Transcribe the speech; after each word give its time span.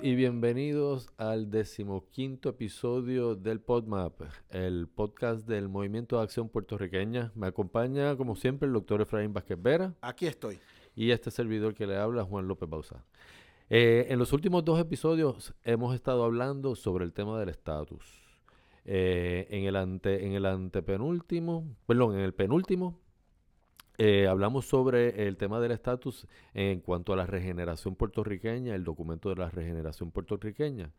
Y 0.00 0.14
bienvenidos 0.14 1.08
al 1.16 1.50
decimoquinto 1.50 2.50
episodio 2.50 3.34
del 3.34 3.60
PodMap, 3.60 4.20
el 4.50 4.86
podcast 4.86 5.44
del 5.48 5.68
Movimiento 5.68 6.16
de 6.16 6.22
Acción 6.22 6.48
Puertorriqueña. 6.48 7.32
Me 7.34 7.48
acompaña, 7.48 8.16
como 8.16 8.36
siempre, 8.36 8.68
el 8.68 8.74
doctor 8.74 9.00
Efraín 9.00 9.32
Vázquez 9.32 9.60
Vera. 9.60 9.94
Aquí 10.00 10.28
estoy. 10.28 10.60
Y 10.94 11.10
este 11.10 11.32
servidor 11.32 11.74
que 11.74 11.88
le 11.88 11.96
habla, 11.96 12.22
Juan 12.22 12.46
López 12.46 12.68
Bausa. 12.68 13.04
Eh, 13.70 14.06
en 14.08 14.20
los 14.20 14.32
últimos 14.32 14.64
dos 14.64 14.78
episodios 14.78 15.52
hemos 15.64 15.96
estado 15.96 16.22
hablando 16.22 16.76
sobre 16.76 17.04
el 17.04 17.12
tema 17.12 17.38
del 17.40 17.48
estatus. 17.48 18.04
Eh, 18.84 19.48
en, 19.50 19.64
el 19.64 19.74
ante, 19.74 20.24
en 20.24 20.32
el 20.32 20.46
antepenúltimo, 20.46 21.76
perdón, 21.86 22.14
en 22.14 22.20
el 22.20 22.34
penúltimo 22.34 23.00
eh, 24.00 24.28
hablamos 24.28 24.66
sobre 24.66 25.26
el 25.26 25.36
tema 25.36 25.58
del 25.58 25.72
estatus 25.72 26.28
en 26.54 26.78
cuanto 26.80 27.12
a 27.12 27.16
la 27.16 27.26
regeneración 27.26 27.96
puertorriqueña, 27.96 28.76
el 28.76 28.84
documento 28.84 29.28
de 29.28 29.34
la 29.34 29.50
regeneración 29.50 30.12
puertorriqueña. 30.12 30.92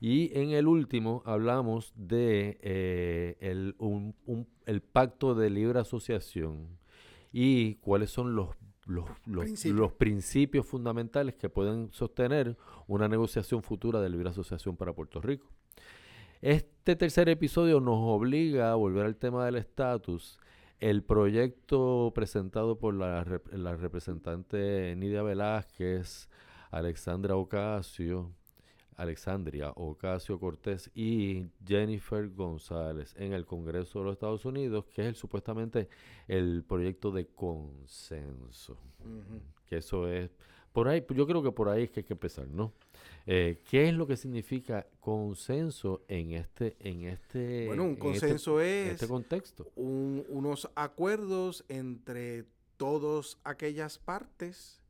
Y 0.00 0.36
en 0.36 0.50
el 0.50 0.66
último 0.66 1.22
hablamos 1.26 1.92
de 1.94 2.58
eh, 2.62 3.36
el, 3.38 3.76
el, 4.66 4.80
pacto 4.82 5.36
de 5.36 5.48
libre 5.48 5.78
asociación 5.78 6.76
y 7.32 7.76
cuáles 7.76 8.10
son 8.10 8.34
los, 8.34 8.48
los, 8.84 9.08
los, 9.26 9.92
principios 9.92 10.66
fundamentales 10.66 11.36
que 11.36 11.48
pueden 11.48 11.92
sostener 11.92 12.56
una 12.88 13.06
negociación 13.06 13.62
futura 13.62 14.00
de 14.00 14.08
libre 14.08 14.30
asociación 14.30 14.76
para 14.76 14.92
Puerto 14.92 15.20
Rico. 15.20 15.46
Este 16.40 16.96
tercer 16.96 17.28
episodio 17.28 17.78
nos 17.78 17.98
obliga 18.00 18.72
a 18.72 18.74
volver 18.74 19.06
al 19.06 19.14
tema 19.14 19.44
del 19.44 19.54
estatus 19.54 20.39
el 20.80 21.02
proyecto 21.02 22.10
presentado 22.14 22.78
por 22.78 22.94
la, 22.94 23.22
representante 23.22 24.94
Nidia 24.96 25.22
Velázquez, 25.22 26.28
Alexandra 26.70 27.36
Ocasio, 27.36 28.32
Alexandria 28.96 29.72
Ocasio 29.76 30.38
Cortés 30.38 30.90
y 30.94 31.46
Jennifer 31.66 32.28
González 32.30 33.14
en 33.18 33.32
el 33.34 33.46
Congreso 33.46 33.98
de 33.98 34.06
los 34.06 34.12
Estados 34.14 34.44
Unidos, 34.44 34.86
que 34.86 35.02
es 35.02 35.08
el, 35.08 35.14
supuestamente 35.14 35.88
el 36.28 36.64
proyecto 36.64 37.10
de 37.10 37.26
consenso. 37.26 38.78
Que 39.66 39.78
eso 39.78 40.08
es, 40.08 40.30
por 40.72 40.88
ahí, 40.88 41.04
yo 41.14 41.26
creo 41.26 41.42
que 41.42 41.52
por 41.52 41.68
ahí 41.68 41.84
es 41.84 41.90
que 41.90 42.00
hay 42.00 42.04
que 42.04 42.12
empezar, 42.12 42.46
¿no? 42.48 42.72
Eh, 43.26 43.60
¿Qué 43.68 43.88
es 43.88 43.94
lo 43.94 44.06
que 44.06 44.16
significa 44.16 44.86
consenso 45.00 46.02
en 46.08 46.32
este, 46.32 46.76
en 46.80 47.04
este, 47.04 47.66
bueno, 47.66 47.84
un 47.84 47.90
este 47.90 48.00
consenso 48.00 48.60
es 48.60 48.92
este 48.92 49.08
contexto? 49.08 49.70
unos 49.76 50.70
acuerdos 50.74 51.64
entre 51.68 52.44
todas 52.76 53.38
aquellas 53.44 53.98
partes 53.98 54.80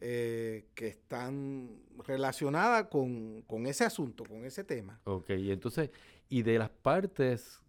eh, 0.00 0.66
que 0.74 0.88
están 0.88 1.70
relacionadas 2.06 2.88
con, 2.88 3.42
con, 3.42 3.66
ese 3.66 3.84
asunto, 3.84 4.24
con 4.24 4.44
ese 4.44 4.64
tema. 4.64 5.00
Ok, 5.04 5.30
y 5.30 5.50
entonces, 5.50 5.90
y 6.28 6.42
de 6.42 6.58
las 6.58 6.70
partes 6.70 7.60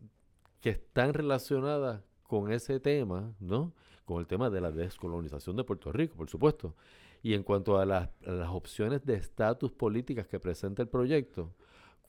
que 0.62 0.70
están 0.70 1.14
relacionadas 1.14 2.02
con 2.24 2.52
ese 2.52 2.80
tema, 2.80 3.34
¿no? 3.40 3.74
Con 4.06 4.20
el 4.20 4.28
tema 4.28 4.50
de 4.50 4.62
la 4.62 4.72
descolonización 4.72 5.56
de 5.58 5.64
Puerto 5.64 5.92
Rico, 5.92 6.16
por 6.16 6.30
supuesto. 6.30 6.76
Y 7.22 7.34
en 7.34 7.44
cuanto 7.44 7.78
a 7.78 7.86
las, 7.86 8.10
opciones 8.50 9.06
de 9.06 9.16
estatus 9.16 9.72
políticas 9.72 10.28
que 10.28 10.40
presenta 10.40 10.82
el 10.82 10.88
proyecto, 10.88 11.54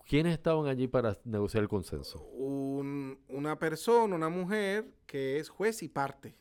¿quiénes 0.06 0.32
estaban 0.32 0.66
allí 0.66 0.88
para 0.88 1.18
negociar 1.24 1.62
el 1.62 1.68
consenso? 1.68 2.26
una 3.28 3.58
persona, 3.58 4.16
una 4.16 4.28
mujer 4.28 4.92
que 5.06 5.38
es 5.38 5.48
juez 5.48 5.82
y 5.82 5.88
parte. 5.88 6.34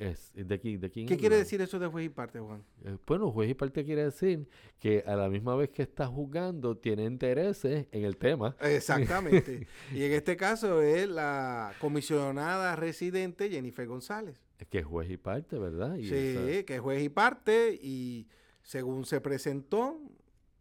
Es, 0.00 0.32
¿de, 0.32 0.44
de 0.44 0.90
quién 0.90 1.06
¿Qué 1.06 1.18
quiere 1.18 1.36
decir 1.36 1.60
eso 1.60 1.78
de 1.78 1.86
juez 1.86 2.06
y 2.06 2.08
parte, 2.08 2.40
Juan? 2.40 2.64
Eh, 2.84 2.96
bueno, 3.06 3.30
juez 3.30 3.50
y 3.50 3.54
parte 3.54 3.84
quiere 3.84 4.04
decir 4.04 4.48
que 4.78 5.04
a 5.06 5.14
la 5.14 5.28
misma 5.28 5.54
vez 5.56 5.68
que 5.68 5.82
está 5.82 6.06
juzgando 6.06 6.74
tiene 6.74 7.04
intereses 7.04 7.86
en 7.92 8.04
el 8.04 8.16
tema. 8.16 8.56
Exactamente. 8.62 9.66
y 9.94 10.04
en 10.04 10.12
este 10.12 10.38
caso 10.38 10.80
es 10.80 11.06
la 11.06 11.74
comisionada 11.80 12.76
residente 12.76 13.50
Jennifer 13.50 13.86
González. 13.86 14.40
Que 14.68 14.82
juez 14.82 15.10
y 15.10 15.16
parte, 15.16 15.58
¿verdad? 15.58 15.96
sí, 15.96 16.64
que 16.64 16.78
juez 16.80 17.02
y 17.02 17.08
parte 17.08 17.78
y 17.82 18.28
según 18.62 19.04
se 19.04 19.20
presentó, 19.20 19.98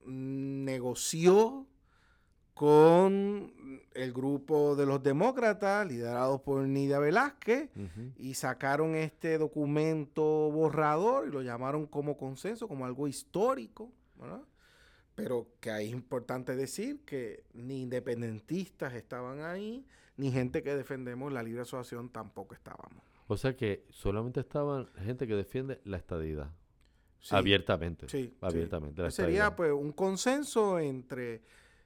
negoció 0.06 1.68
con 2.60 3.54
el 3.94 4.12
grupo 4.12 4.76
de 4.76 4.86
los 4.86 5.02
demócratas, 5.02 5.88
liderados 5.88 6.42
por 6.42 6.62
Nidia 6.68 7.00
Velázquez, 7.00 7.70
y 8.18 8.34
sacaron 8.34 8.96
este 8.96 9.38
documento 9.38 10.24
borrador 10.52 11.30
y 11.30 11.32
lo 11.32 11.42
llamaron 11.42 11.86
como 11.86 12.18
consenso, 12.18 12.68
como 12.68 12.86
algo 12.86 13.08
histórico, 13.08 13.94
¿verdad? 14.20 14.42
Pero 15.16 15.48
que 15.62 15.72
ahí 15.72 15.88
es 15.88 15.94
importante 15.94 16.56
decir 16.56 17.06
que 17.06 17.46
ni 17.54 17.82
independentistas 17.82 18.94
estaban 18.94 19.42
ahí, 19.42 19.86
ni 20.18 20.30
gente 20.32 20.62
que 20.62 20.76
defendemos 20.76 21.32
la 21.32 21.44
libre 21.44 21.62
asociación 21.62 22.10
tampoco 22.10 22.56
estábamos. 22.56 23.09
O 23.32 23.38
sea 23.38 23.56
que 23.56 23.86
solamente 23.92 24.40
estaban 24.40 24.88
gente 25.06 25.28
que 25.28 25.36
defiende 25.36 25.80
la 25.84 25.98
estadidad. 25.98 26.52
abiertamente. 27.30 28.10
Sí. 28.10 28.36
Abiertamente. 28.42 29.12
Sería 29.12 29.56
pues 29.56 29.72
un 29.72 29.92
consenso 29.92 30.80
entre 30.80 31.44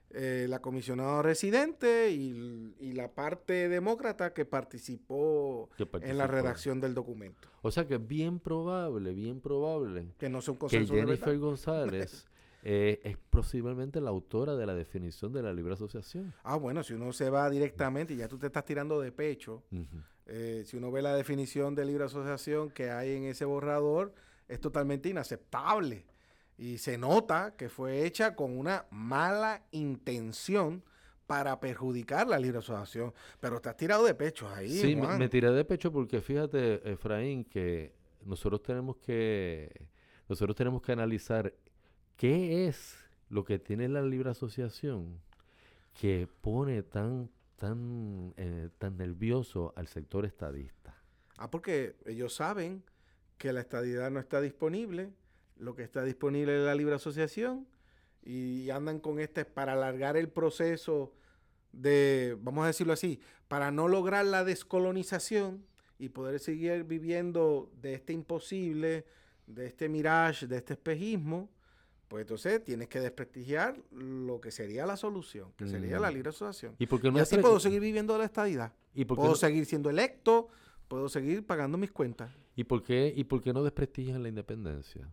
eh, 0.08 0.46
la 0.48 0.62
comisionada 0.62 1.20
residente 1.20 2.10
y, 2.10 2.92
la 2.94 3.12
parte 3.12 3.68
demócrata 3.68 4.32
que 4.32 4.46
participó, 4.46 5.68
en 6.00 6.16
la 6.16 6.26
redacción 6.26 6.80
del 6.80 6.94
documento. 6.94 7.48
O 7.60 7.70
sea 7.70 7.86
que 7.86 7.96
es 7.96 8.06
bien 8.06 8.38
probable, 8.38 9.12
bien 9.12 9.40
probable 9.40 10.12
que 10.16 10.30
no 10.30 10.40
sea 10.40 10.52
un 10.52 10.58
consenso 10.58 10.94
que 10.94 11.00
Jennifer 11.00 11.36
González 11.38 12.26
eh, 12.62 13.00
es 13.04 13.18
posiblemente 13.28 14.00
la 14.00 14.08
autora 14.10 14.56
de 14.56 14.64
la 14.64 14.74
definición 14.74 15.30
de 15.32 15.42
la 15.42 15.52
libre 15.52 15.74
asociación. 15.74 16.32
Ah, 16.42 16.56
bueno, 16.56 16.82
si 16.82 16.94
uno 16.94 17.12
se 17.12 17.28
va 17.28 17.50
directamente 17.50 18.14
y 18.14 18.18
ya 18.18 18.28
tú 18.28 18.38
te 18.38 18.46
estás 18.46 18.64
tirando 18.64 19.00
de 19.00 19.12
pecho, 19.12 19.64
eh, 20.26 20.64
si 20.66 20.76
uno 20.76 20.90
ve 20.90 21.02
la 21.02 21.14
definición 21.14 21.74
de 21.74 21.84
libre 21.84 22.04
asociación 22.04 22.70
que 22.70 22.90
hay 22.90 23.16
en 23.16 23.24
ese 23.24 23.44
borrador, 23.44 24.14
es 24.48 24.60
totalmente 24.60 25.08
inaceptable. 25.08 26.06
Y 26.56 26.78
se 26.78 26.96
nota 26.96 27.54
que 27.56 27.68
fue 27.68 28.06
hecha 28.06 28.34
con 28.34 28.56
una 28.56 28.86
mala 28.90 29.64
intención 29.72 30.82
para 31.26 31.58
perjudicar 31.58 32.28
la 32.28 32.38
libre 32.38 32.58
asociación. 32.58 33.12
Pero 33.40 33.56
estás 33.56 33.76
tirado 33.76 34.04
de 34.04 34.14
pecho 34.14 34.48
ahí. 34.48 34.68
Sí, 34.68 34.96
me, 34.96 35.28
tiré 35.28 35.50
de 35.50 35.64
pecho 35.64 35.92
porque 35.92 36.20
fíjate, 36.20 36.90
Efraín, 36.90 37.44
que 37.44 37.92
nosotros 38.24 38.62
tenemos 38.62 38.96
que 38.96 39.88
nosotros 40.28 40.56
tenemos 40.56 40.80
que 40.80 40.92
analizar 40.92 41.52
qué 42.16 42.66
es 42.66 42.96
lo 43.28 43.44
que 43.44 43.58
tiene 43.58 43.88
la 43.88 44.02
libre 44.02 44.30
asociación 44.30 45.20
que 45.92 46.28
pone 46.40 46.82
tan 46.82 47.30
tan 47.56 48.34
eh, 48.36 48.68
tan 48.78 48.96
nervioso 48.96 49.72
al 49.76 49.88
sector 49.88 50.24
estadista. 50.24 50.94
Ah, 51.36 51.50
porque 51.50 51.96
ellos 52.06 52.34
saben 52.34 52.84
que 53.38 53.52
la 53.52 53.60
estadidad 53.60 54.10
no 54.10 54.20
está 54.20 54.40
disponible 54.40 55.12
lo 55.56 55.74
que 55.74 55.82
está 55.82 56.04
disponible 56.04 56.56
en 56.56 56.66
la 56.66 56.74
libre 56.74 56.94
asociación 56.94 57.66
y 58.22 58.70
andan 58.70 59.00
con 59.00 59.20
este 59.20 59.44
para 59.44 59.74
alargar 59.74 60.16
el 60.16 60.28
proceso 60.28 61.12
de, 61.72 62.36
vamos 62.40 62.64
a 62.64 62.68
decirlo 62.68 62.92
así, 62.92 63.20
para 63.48 63.70
no 63.70 63.88
lograr 63.88 64.24
la 64.24 64.44
descolonización 64.44 65.66
y 65.98 66.08
poder 66.08 66.40
seguir 66.40 66.84
viviendo 66.84 67.70
de 67.80 67.94
este 67.94 68.12
imposible, 68.12 69.06
de 69.46 69.66
este 69.66 69.88
mirage, 69.88 70.46
de 70.46 70.56
este 70.56 70.74
espejismo, 70.74 71.50
pues 72.14 72.22
entonces 72.22 72.62
tienes 72.62 72.88
que 72.88 73.00
desprestigiar 73.00 73.76
lo 73.90 74.40
que 74.40 74.50
sería 74.50 74.86
la 74.86 74.96
solución, 74.96 75.52
que 75.56 75.66
sería 75.66 75.98
la 75.98 76.10
mm. 76.10 76.14
libre 76.14 76.28
asociación. 76.30 76.76
Y, 76.78 76.86
porque 76.86 77.10
no 77.10 77.18
así 77.18 77.36
puedo 77.38 77.58
seguir 77.58 77.80
viviendo 77.80 78.16
la 78.16 78.24
estadidad. 78.24 78.72
¿Y 78.94 79.04
puedo 79.04 79.34
seguir 79.34 79.66
siendo 79.66 79.90
electo, 79.90 80.48
puedo 80.88 81.08
seguir 81.08 81.44
pagando 81.44 81.76
mis 81.76 81.90
cuentas. 81.90 82.30
¿Y 82.54 82.64
por 82.64 82.82
qué, 82.82 83.12
y 83.14 83.24
por 83.24 83.42
qué 83.42 83.52
no 83.52 83.62
desprestigian 83.64 84.22
la 84.22 84.28
independencia? 84.28 85.08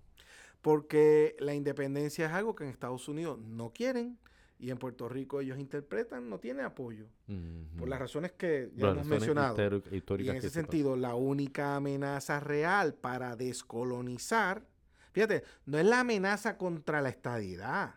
porque 0.61 1.35
la 1.39 1.53
independencia 1.53 2.27
es 2.27 2.31
algo 2.31 2.55
que 2.55 2.63
en 2.63 2.69
Estados 2.69 3.07
Unidos 3.07 3.39
no 3.39 3.71
quieren 3.71 4.17
y 4.59 4.69
en 4.69 4.77
Puerto 4.77 5.09
Rico 5.09 5.41
ellos 5.41 5.57
interpretan, 5.57 6.29
no 6.29 6.39
tiene 6.39 6.61
apoyo. 6.61 7.07
Por 7.77 7.89
las 7.89 7.99
razones 7.99 8.33
que 8.33 8.69
ya 8.75 8.91
hemos 8.91 9.07
mencionado. 9.07 9.57
Y 10.19 10.29
en 10.29 10.35
ese 10.35 10.51
sentido, 10.51 10.95
la 10.95 11.15
única 11.15 11.75
amenaza 11.75 12.39
real 12.39 12.93
para 12.93 13.35
descolonizar, 13.35 14.67
fíjate, 15.11 15.43
no 15.65 15.77
es 15.77 15.85
la 15.85 16.01
amenaza 16.01 16.57
contra 16.57 17.01
la 17.01 17.09
estadidad, 17.09 17.95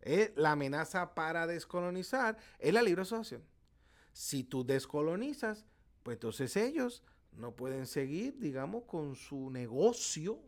es 0.00 0.32
la 0.36 0.52
amenaza 0.52 1.14
para 1.14 1.46
descolonizar, 1.46 2.36
es 2.58 2.72
la 2.72 2.82
libre 2.82 3.02
asociación. 3.02 3.42
Si 4.12 4.44
tú 4.44 4.64
descolonizas, 4.64 5.66
pues 6.02 6.16
entonces 6.16 6.56
ellos 6.56 7.02
no 7.32 7.56
pueden 7.56 7.86
seguir, 7.86 8.38
digamos, 8.38 8.84
con 8.84 9.16
su 9.16 9.50
negocio 9.50 10.40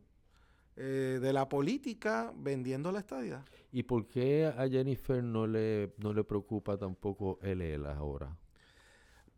eh, 0.77 1.19
de 1.23 1.33
la 1.33 1.49
política 1.49 2.33
vendiendo 2.37 2.93
la 2.93 2.99
estadía. 2.99 3.45
¿Y 3.73 3.85
por 3.85 4.07
qué 4.07 4.47
a 4.47 4.69
Jennifer 4.69 5.23
no 5.23 5.47
le, 5.47 5.95
no 5.97 6.13
le 6.13 6.23
preocupa 6.23 6.77
tampoco 6.77 7.39
el 7.41 7.63
ELA 7.63 7.97
ahora? 7.97 8.37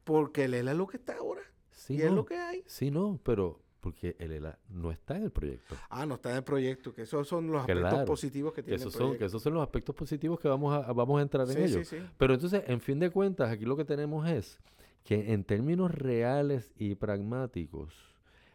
Porque 0.05 0.45
el 0.45 0.55
ELA 0.55 0.73
es 0.73 0.77
lo 0.77 0.87
que 0.89 0.97
está 0.97 1.17
ahora. 1.17 1.43
Sí, 1.71 1.95
y 1.95 2.03
es 2.03 2.11
lo 2.11 2.25
que 2.25 2.37
hay. 2.37 2.65
Sí, 2.67 2.91
no, 2.91 3.21
pero 3.23 3.63
Porque 3.81 4.17
el 4.19 4.33
ELA 4.33 4.59
no 4.69 4.91
está 4.91 5.17
en 5.17 5.25
el 5.25 5.31
proyecto. 5.31 5.77
Ah, 5.89 6.05
no 6.05 6.17
está 6.17 6.31
en 6.31 6.39
el 6.39 6.45
proyecto, 6.45 6.93
que 6.93 7.03
esos 7.03 7.29
son 7.29 7.47
los 7.47 7.61
aspectos 7.61 8.05
positivos 8.05 8.53
que 8.53 8.63
tiene 8.63 8.77
esos 8.77 8.95
el 8.95 8.99
proyecto. 8.99 9.13
Son, 9.13 9.19
que 9.19 9.25
esos 9.27 9.43
son 9.43 9.55
los 9.55 9.63
aspectos 9.63 9.95
positivos 9.95 10.41
que 10.41 10.49
vamos 10.49 10.75
a, 10.75 10.93
vamos 10.93 11.19
a 11.19 11.23
entrar 11.23 11.49
en 11.49 11.59
ellos. 11.59 11.95
Pero 12.17 12.35
entonces, 12.35 12.65
en 12.67 12.81
fin 12.81 12.99
de 12.99 13.11
cuentas, 13.11 13.51
aquí 13.51 13.65
lo 13.65 13.77
que 13.77 13.85
tenemos 13.85 14.29
es 14.29 14.59
que 15.05 15.33
en 15.33 15.45
términos 15.45 15.91
reales 15.91 16.73
y 16.77 16.95
pragmáticos, 16.97 17.95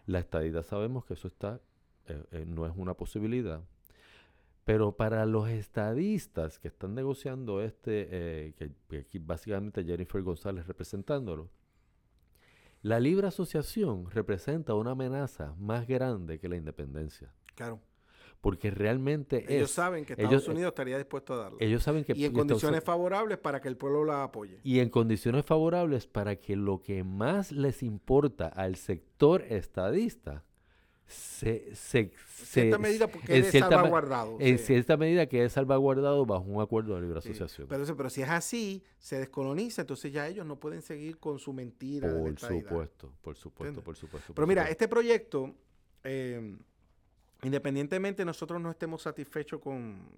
la 0.06 0.20
estadidad 0.20 0.64
sabemos 0.64 1.06
que 1.06 1.14
eso 1.14 1.28
está, 1.28 1.62
eh, 2.08 2.22
eh, 2.32 2.46
no 2.46 2.66
es 2.66 2.74
una 2.76 2.94
posibilidad. 2.94 3.62
Pero 4.66 4.96
para 4.96 5.26
los 5.26 5.50
estadistas 5.50 6.60
que 6.60 6.68
están 6.68 6.96
negociando 6.96 7.62
este, 7.62 8.08
eh, 8.12 8.54
que, 8.88 8.98
aquí 8.98 9.20
básicamente 9.20 9.84
Jennifer 9.84 10.22
González 10.22 10.68
representándolo, 10.68 11.50
la 12.84 13.00
libre 13.00 13.28
asociación 13.28 14.12
representa 14.12 14.76
una 14.76 14.92
amenaza 14.92 15.56
más 15.58 15.88
grande 15.88 16.38
que 16.38 16.50
la 16.50 16.58
independencia. 16.58 17.34
Claro. 17.56 17.80
Porque 18.42 18.72
realmente 18.72 19.46
ellos 19.48 19.72
saben 19.72 20.04
que 20.04 20.14
Estados 20.14 20.50
Unidos 20.50 20.74
estaría 20.74 20.98
dispuesto 20.98 21.34
a 21.34 21.38
darlo. 21.38 21.58
Ellos 21.62 21.82
saben 21.82 22.04
que 22.04 22.12
y 22.14 22.26
en 22.26 22.34
condiciones 22.34 22.84
favorables 22.84 23.38
para 23.38 23.62
que 23.62 23.70
el 23.70 23.78
pueblo 23.78 24.04
la 24.04 24.24
apoye. 24.24 24.60
Y 24.64 24.80
en 24.80 24.90
condiciones 24.90 25.46
favorables 25.46 26.08
para 26.08 26.36
que 26.36 26.58
lo 26.58 26.82
que 26.82 27.06
más 27.06 27.54
les 27.54 27.84
importa 27.84 28.50
al 28.50 28.76
sector 28.76 29.44
estadista 29.44 30.44
se, 31.08 31.76
se, 31.76 32.12
cierta 32.28 32.78
medida 32.78 33.08
porque 33.08 33.40
es 33.40 33.52
salvaguardado. 33.52 34.38
En 34.40 34.58
cierta 34.58 34.98
medida 34.98 35.28
que 35.28 35.44
es 35.44 35.54
salvaguardado 35.54 36.26
bajo 36.26 36.44
un 36.44 36.62
acuerdo 36.62 36.96
de 36.96 37.02
libre 37.02 37.20
asociación. 37.20 37.68
Pero, 37.68 37.98
pero 37.98 38.10
si 38.10 38.22
es 38.22 38.30
así, 38.30 38.84
se 39.00 39.20
descoloniza, 39.20 39.82
entonces 39.82 40.12
ya 40.12 40.28
ellos 40.28 40.46
no 40.46 40.60
pueden 40.60 40.82
seguir 40.82 41.18
con 41.18 41.40
su 41.40 41.54
mentira. 41.54 42.10
Por 42.10 42.40
supuesto, 42.40 43.14
por 43.22 43.36
supuesto, 43.36 43.84
por 43.84 43.96
supuesto. 43.96 44.34
pero 44.34 44.48
mira, 44.48 44.70
este 44.70 44.88
proyecto, 44.88 45.54
eh, 46.04 46.58
independientemente 47.44 48.24
nosotros 48.26 48.62
no 48.62 48.72
estemos 48.72 49.02
satisfechos 49.02 49.60
con, 49.60 50.10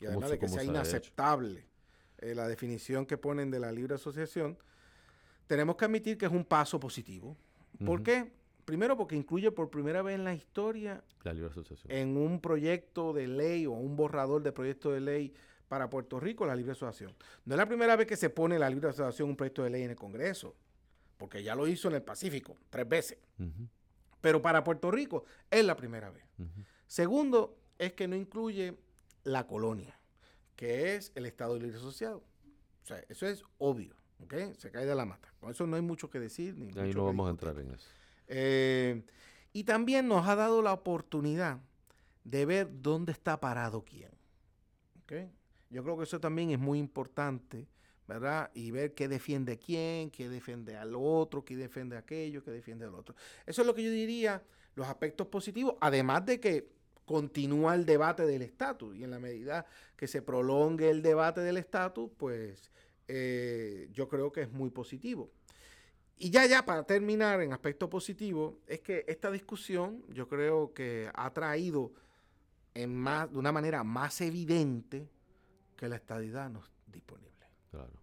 y 0.00 0.06
además 0.06 0.30
de 0.30 0.38
que 0.38 0.48
sea 0.48 0.64
inaceptable 0.64 1.66
eh, 2.18 2.34
la 2.34 2.48
definición 2.48 3.06
que 3.06 3.16
ponen 3.16 3.50
de 3.50 3.60
la 3.60 3.70
libre 3.70 3.94
asociación, 3.94 4.58
tenemos 5.46 5.76
que 5.76 5.84
admitir 5.84 6.18
que 6.18 6.26
es 6.26 6.32
un 6.32 6.44
paso 6.44 6.78
positivo. 6.78 7.36
¿Por 7.84 8.02
qué? 8.02 8.30
Primero 8.64 8.96
porque 8.96 9.16
incluye 9.16 9.50
por 9.50 9.70
primera 9.70 10.02
vez 10.02 10.14
en 10.14 10.24
la 10.24 10.34
historia 10.34 11.02
la 11.24 11.32
libre 11.32 11.50
asociación. 11.50 11.90
en 11.92 12.16
un 12.16 12.40
proyecto 12.40 13.12
de 13.12 13.26
ley 13.26 13.66
o 13.66 13.72
un 13.72 13.96
borrador 13.96 14.42
de 14.42 14.52
proyecto 14.52 14.92
de 14.92 15.00
ley 15.00 15.34
para 15.68 15.88
Puerto 15.88 16.18
Rico 16.20 16.46
la 16.46 16.54
libre 16.56 16.72
asociación. 16.72 17.14
No 17.44 17.54
es 17.54 17.58
la 17.58 17.66
primera 17.66 17.96
vez 17.96 18.06
que 18.06 18.16
se 18.16 18.30
pone 18.30 18.58
la 18.58 18.68
libre 18.68 18.88
asociación 18.88 19.28
un 19.30 19.36
proyecto 19.36 19.62
de 19.62 19.70
ley 19.70 19.82
en 19.82 19.90
el 19.90 19.96
Congreso, 19.96 20.54
porque 21.16 21.42
ya 21.42 21.54
lo 21.54 21.66
hizo 21.68 21.88
en 21.88 21.94
el 21.94 22.02
Pacífico 22.02 22.56
tres 22.70 22.88
veces. 22.88 23.18
Pero 24.20 24.42
para 24.42 24.62
Puerto 24.64 24.90
Rico 24.90 25.24
es 25.50 25.64
la 25.64 25.76
primera 25.76 26.10
vez. 26.10 26.24
Segundo, 26.86 27.56
es 27.78 27.92
que 27.92 28.08
no 28.08 28.16
incluye 28.16 28.76
la 29.24 29.46
colonia, 29.46 29.98
que 30.56 30.96
es 30.96 31.12
el 31.14 31.24
Estado 31.26 31.58
Libre 31.58 31.76
Asociado. 31.78 32.22
O 32.82 32.86
sea, 32.86 32.98
eso 33.08 33.26
es 33.26 33.44
obvio, 33.58 33.94
¿ok? 34.24 34.34
Se 34.58 34.70
cae 34.70 34.84
de 34.86 34.94
la 34.94 35.04
mata. 35.04 35.32
Con 35.38 35.50
eso 35.50 35.66
no 35.66 35.76
hay 35.76 35.82
mucho 35.82 36.10
que 36.10 36.18
decir. 36.18 36.56
Ni 36.56 36.76
Ahí 36.78 36.92
no 36.92 37.04
vamos 37.04 37.28
a 37.28 37.30
entrar 37.30 37.56
en 37.58 37.70
eso. 37.70 37.88
Eh, 38.32 39.02
y 39.52 39.64
también 39.64 40.06
nos 40.06 40.26
ha 40.28 40.36
dado 40.36 40.62
la 40.62 40.72
oportunidad 40.72 41.58
de 42.24 42.46
ver 42.46 42.68
dónde 42.80 43.12
está 43.12 43.40
parado 43.40 43.84
quién. 43.84 44.10
Yo 45.70 45.82
creo 45.82 45.96
que 45.96 46.04
eso 46.04 46.20
también 46.20 46.50
es 46.50 46.58
muy 46.58 46.78
importante, 46.78 47.66
¿verdad? 48.06 48.50
Y 48.54 48.70
ver 48.70 48.94
qué 48.94 49.08
defiende 49.08 49.58
quién, 49.58 50.10
qué 50.10 50.28
defiende 50.28 50.76
al 50.76 50.94
otro, 50.94 51.44
qué 51.44 51.56
defiende 51.56 51.96
aquello, 51.96 52.44
qué 52.44 52.52
defiende 52.52 52.84
al 52.84 52.94
otro. 52.94 53.16
Eso 53.44 53.62
es 53.62 53.66
lo 53.66 53.74
que 53.74 53.82
yo 53.82 53.90
diría, 53.90 54.42
los 54.76 54.86
aspectos 54.86 55.26
positivos, 55.26 55.74
además 55.80 56.24
de 56.26 56.38
que 56.38 56.70
continúa 57.04 57.74
el 57.74 57.84
debate 57.84 58.24
del 58.24 58.42
estatus 58.42 58.96
y 58.96 59.02
en 59.02 59.10
la 59.10 59.18
medida 59.18 59.66
que 59.96 60.06
se 60.06 60.22
prolongue 60.22 60.90
el 60.90 61.02
debate 61.02 61.40
del 61.40 61.56
estatus, 61.56 62.08
pues 62.16 62.70
eh, 63.08 63.88
yo 63.92 64.08
creo 64.08 64.30
que 64.30 64.42
es 64.42 64.52
muy 64.52 64.70
positivo. 64.70 65.32
Y 66.22 66.28
ya, 66.28 66.44
ya, 66.44 66.66
para 66.66 66.82
terminar 66.84 67.40
en 67.40 67.54
aspecto 67.54 67.88
positivo, 67.88 68.58
es 68.66 68.80
que 68.80 69.06
esta 69.08 69.30
discusión 69.30 70.04
yo 70.08 70.28
creo 70.28 70.74
que 70.74 71.10
ha 71.14 71.32
traído 71.32 71.94
en 72.74 72.94
más, 72.94 73.32
de 73.32 73.38
una 73.38 73.52
manera 73.52 73.82
más 73.84 74.20
evidente 74.20 75.08
que 75.78 75.88
la 75.88 75.96
estadidad 75.96 76.50
no 76.50 76.60
es 76.60 76.70
disponible. 76.92 77.46
Claro. 77.70 77.94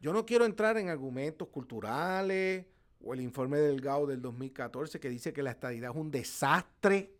Yo 0.00 0.14
no 0.14 0.24
quiero 0.24 0.46
entrar 0.46 0.78
en 0.78 0.88
argumentos 0.88 1.48
culturales 1.48 2.64
o 3.04 3.12
el 3.12 3.20
informe 3.20 3.58
del 3.58 3.82
GAO 3.82 4.06
del 4.06 4.22
2014 4.22 4.98
que 4.98 5.10
dice 5.10 5.34
que 5.34 5.42
la 5.42 5.50
estadidad 5.50 5.90
es 5.90 5.96
un 5.98 6.10
desastre 6.10 7.12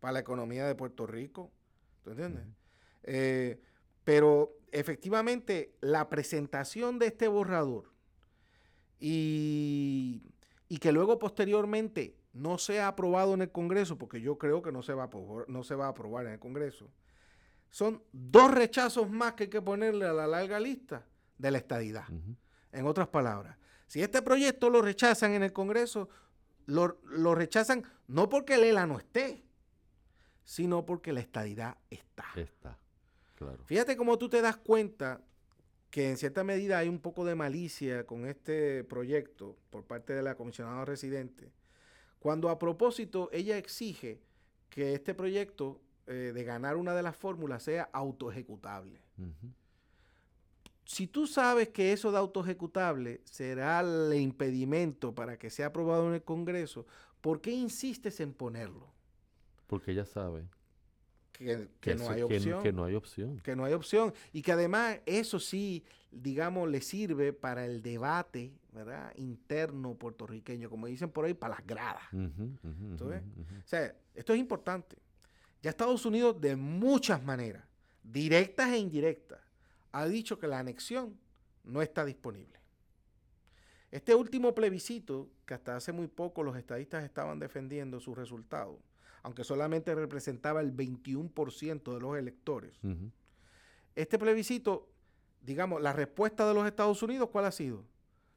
para 0.00 0.14
la 0.14 0.18
economía 0.18 0.66
de 0.66 0.74
Puerto 0.74 1.06
Rico. 1.06 1.52
¿Tú 2.02 2.10
entiendes? 2.10 2.42
Eh, 3.04 3.60
pero 4.02 4.58
efectivamente 4.72 5.76
la 5.80 6.08
presentación 6.08 6.98
de 6.98 7.06
este 7.06 7.28
borrador 7.28 7.94
y, 8.98 10.22
que 10.80 10.92
luego 10.92 11.18
posteriormente 11.18 12.16
no 12.32 12.58
sea 12.58 12.88
aprobado 12.88 13.34
en 13.34 13.42
el 13.42 13.50
Congreso, 13.50 13.96
porque 13.96 14.20
yo 14.20 14.38
creo 14.38 14.62
que 14.62 14.72
no 14.72 14.82
se 14.82 14.94
va 14.94 15.04
a, 15.04 15.10
no 15.48 15.62
se 15.62 15.74
va 15.74 15.86
a 15.86 15.90
aprobar 15.90 16.26
en 16.26 16.32
el 16.32 16.38
Congreso, 16.38 16.90
son 17.70 18.02
dos 18.12 18.50
rechazos 18.50 19.10
más 19.10 19.34
que 19.34 19.44
hay 19.44 19.50
que 19.50 19.62
ponerle 19.62 20.06
a 20.06 20.12
la 20.12 20.26
larga 20.26 20.60
lista 20.60 21.06
de 21.38 21.50
la 21.50 21.58
estadidad. 21.58 22.04
En 22.72 22.86
otras 22.86 23.08
palabras, 23.08 23.56
si 23.86 24.02
este 24.02 24.22
proyecto 24.22 24.70
lo 24.70 24.82
rechazan 24.82 25.32
en 25.32 25.42
el 25.42 25.52
Congreso, 25.52 26.08
lo, 26.66 27.00
lo 27.04 27.34
rechazan 27.34 27.84
no 28.06 28.28
porque 28.28 28.54
el 28.54 28.64
ELA 28.64 28.86
no 28.86 28.98
esté, 28.98 29.44
sino 30.44 30.86
porque 30.86 31.12
la 31.12 31.20
estadidad 31.20 31.76
está. 31.90 32.26
Está, 32.36 32.78
claro. 33.34 33.64
Fíjate 33.64 33.96
cómo 33.96 34.16
tú 34.16 34.28
te 34.28 34.40
das 34.40 34.56
cuenta 34.56 35.20
que 35.96 36.10
en 36.10 36.18
cierta 36.18 36.44
medida 36.44 36.76
hay 36.76 36.90
un 36.90 36.98
poco 36.98 37.24
de 37.24 37.34
malicia 37.34 38.04
con 38.04 38.26
este 38.26 38.84
proyecto 38.84 39.56
por 39.70 39.86
parte 39.86 40.12
de 40.12 40.22
la 40.22 40.34
comisionada 40.34 40.84
residente, 40.84 41.50
cuando 42.18 42.50
a 42.50 42.58
propósito 42.58 43.30
ella 43.32 43.56
exige 43.56 44.20
que 44.68 44.92
este 44.92 45.14
proyecto 45.14 45.80
eh, 46.06 46.32
de 46.34 46.44
ganar 46.44 46.76
una 46.76 46.94
de 46.94 47.02
las 47.02 47.16
fórmulas 47.16 47.62
sea 47.62 47.88
autoejecutable. 47.94 49.00
Si 50.84 51.06
tú 51.06 51.26
sabes 51.26 51.70
que 51.70 51.94
eso 51.94 52.12
de 52.12 52.18
autoejecutable 52.18 53.22
será 53.24 53.80
el 53.80 54.12
impedimento 54.20 55.14
para 55.14 55.38
que 55.38 55.48
sea 55.48 55.68
aprobado 55.68 56.08
en 56.08 56.14
el 56.16 56.22
Congreso, 56.22 56.84
¿por 57.22 57.40
qué 57.40 57.52
insistes 57.52 58.20
en 58.20 58.34
ponerlo? 58.34 58.92
Porque 59.66 59.92
ella 59.92 60.04
sabe 60.04 60.46
que, 61.36 61.94
no 61.94 62.10
hay 62.10 62.22
opción. 62.22 62.62
Que, 62.62 62.72
no 62.72 62.84
hay 62.84 62.94
opción. 62.94 63.40
Que 63.40 63.56
no 63.56 63.64
hay 63.64 63.72
opción. 63.72 64.14
Y 64.32 64.42
que 64.42 64.52
además 64.52 65.00
eso 65.06 65.38
sí, 65.38 65.84
digamos, 66.10 66.68
le 66.68 66.80
sirve 66.80 67.32
para 67.32 67.64
el 67.64 67.82
debate 67.82 68.52
¿verdad? 68.72 69.12
interno 69.16 69.94
puertorriqueño, 69.94 70.70
como 70.70 70.86
dicen 70.86 71.10
por 71.10 71.24
ahí, 71.24 71.34
para 71.34 71.56
las 71.56 71.66
gradas. 71.66 72.04
o 72.12 73.22
sea, 73.64 73.94
esto 74.14 74.32
es 74.32 74.38
importante. 74.38 74.96
Ya 75.62 75.70
Estados 75.70 76.04
Unidos 76.06 76.40
de 76.40 76.56
muchas 76.56 77.22
maneras, 77.22 77.64
directas 78.02 78.70
e 78.70 78.78
indirectas, 78.78 79.40
ha 79.92 80.06
dicho 80.06 80.38
que 80.38 80.46
la 80.46 80.58
anexión 80.58 81.18
no 81.64 81.82
está 81.82 82.04
disponible. 82.04 82.56
Este 83.90 84.14
último 84.14 84.54
plebiscito, 84.54 85.30
que 85.46 85.54
hasta 85.54 85.76
hace 85.76 85.92
muy 85.92 86.06
poco 86.06 86.42
los 86.42 86.56
estadistas 86.56 87.04
estaban 87.04 87.38
defendiendo 87.38 87.98
sus 88.00 88.16
resultados, 88.16 88.76
aunque 89.26 89.42
solamente 89.42 89.92
representaba 89.92 90.60
el 90.60 90.72
21% 90.72 91.92
de 91.92 92.00
los 92.00 92.16
electores. 92.16 92.78
Este 93.96 94.20
plebiscito, 94.20 94.88
digamos, 95.42 95.82
la 95.82 95.92
respuesta 95.92 96.46
de 96.46 96.54
los 96.54 96.64
Estados 96.64 97.02
Unidos, 97.02 97.30
¿cuál 97.32 97.46
ha 97.46 97.50
sido? 97.50 97.84